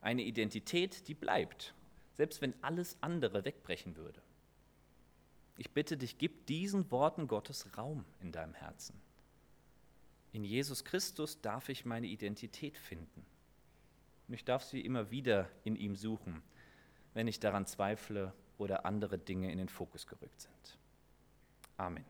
Eine 0.00 0.22
Identität, 0.22 1.06
die 1.08 1.14
bleibt, 1.14 1.74
selbst 2.16 2.40
wenn 2.40 2.54
alles 2.62 2.96
andere 3.00 3.44
wegbrechen 3.44 3.96
würde. 3.96 4.22
Ich 5.58 5.70
bitte 5.70 5.96
dich, 5.98 6.16
gib 6.16 6.46
diesen 6.46 6.90
Worten 6.90 7.28
Gottes 7.28 7.76
Raum 7.76 8.04
in 8.20 8.32
deinem 8.32 8.54
Herzen. 8.54 8.98
In 10.32 10.44
Jesus 10.44 10.84
Christus 10.84 11.40
darf 11.42 11.68
ich 11.68 11.84
meine 11.84 12.06
Identität 12.06 12.78
finden. 12.78 13.26
Und 14.26 14.34
ich 14.34 14.44
darf 14.44 14.62
sie 14.64 14.80
immer 14.80 15.10
wieder 15.10 15.50
in 15.64 15.76
ihm 15.76 15.96
suchen, 15.96 16.42
wenn 17.12 17.28
ich 17.28 17.40
daran 17.40 17.66
zweifle 17.66 18.32
oder 18.60 18.84
andere 18.84 19.18
Dinge 19.18 19.50
in 19.50 19.58
den 19.58 19.68
Fokus 19.68 20.06
gerückt 20.06 20.42
sind. 20.42 20.78
Amen. 21.76 22.04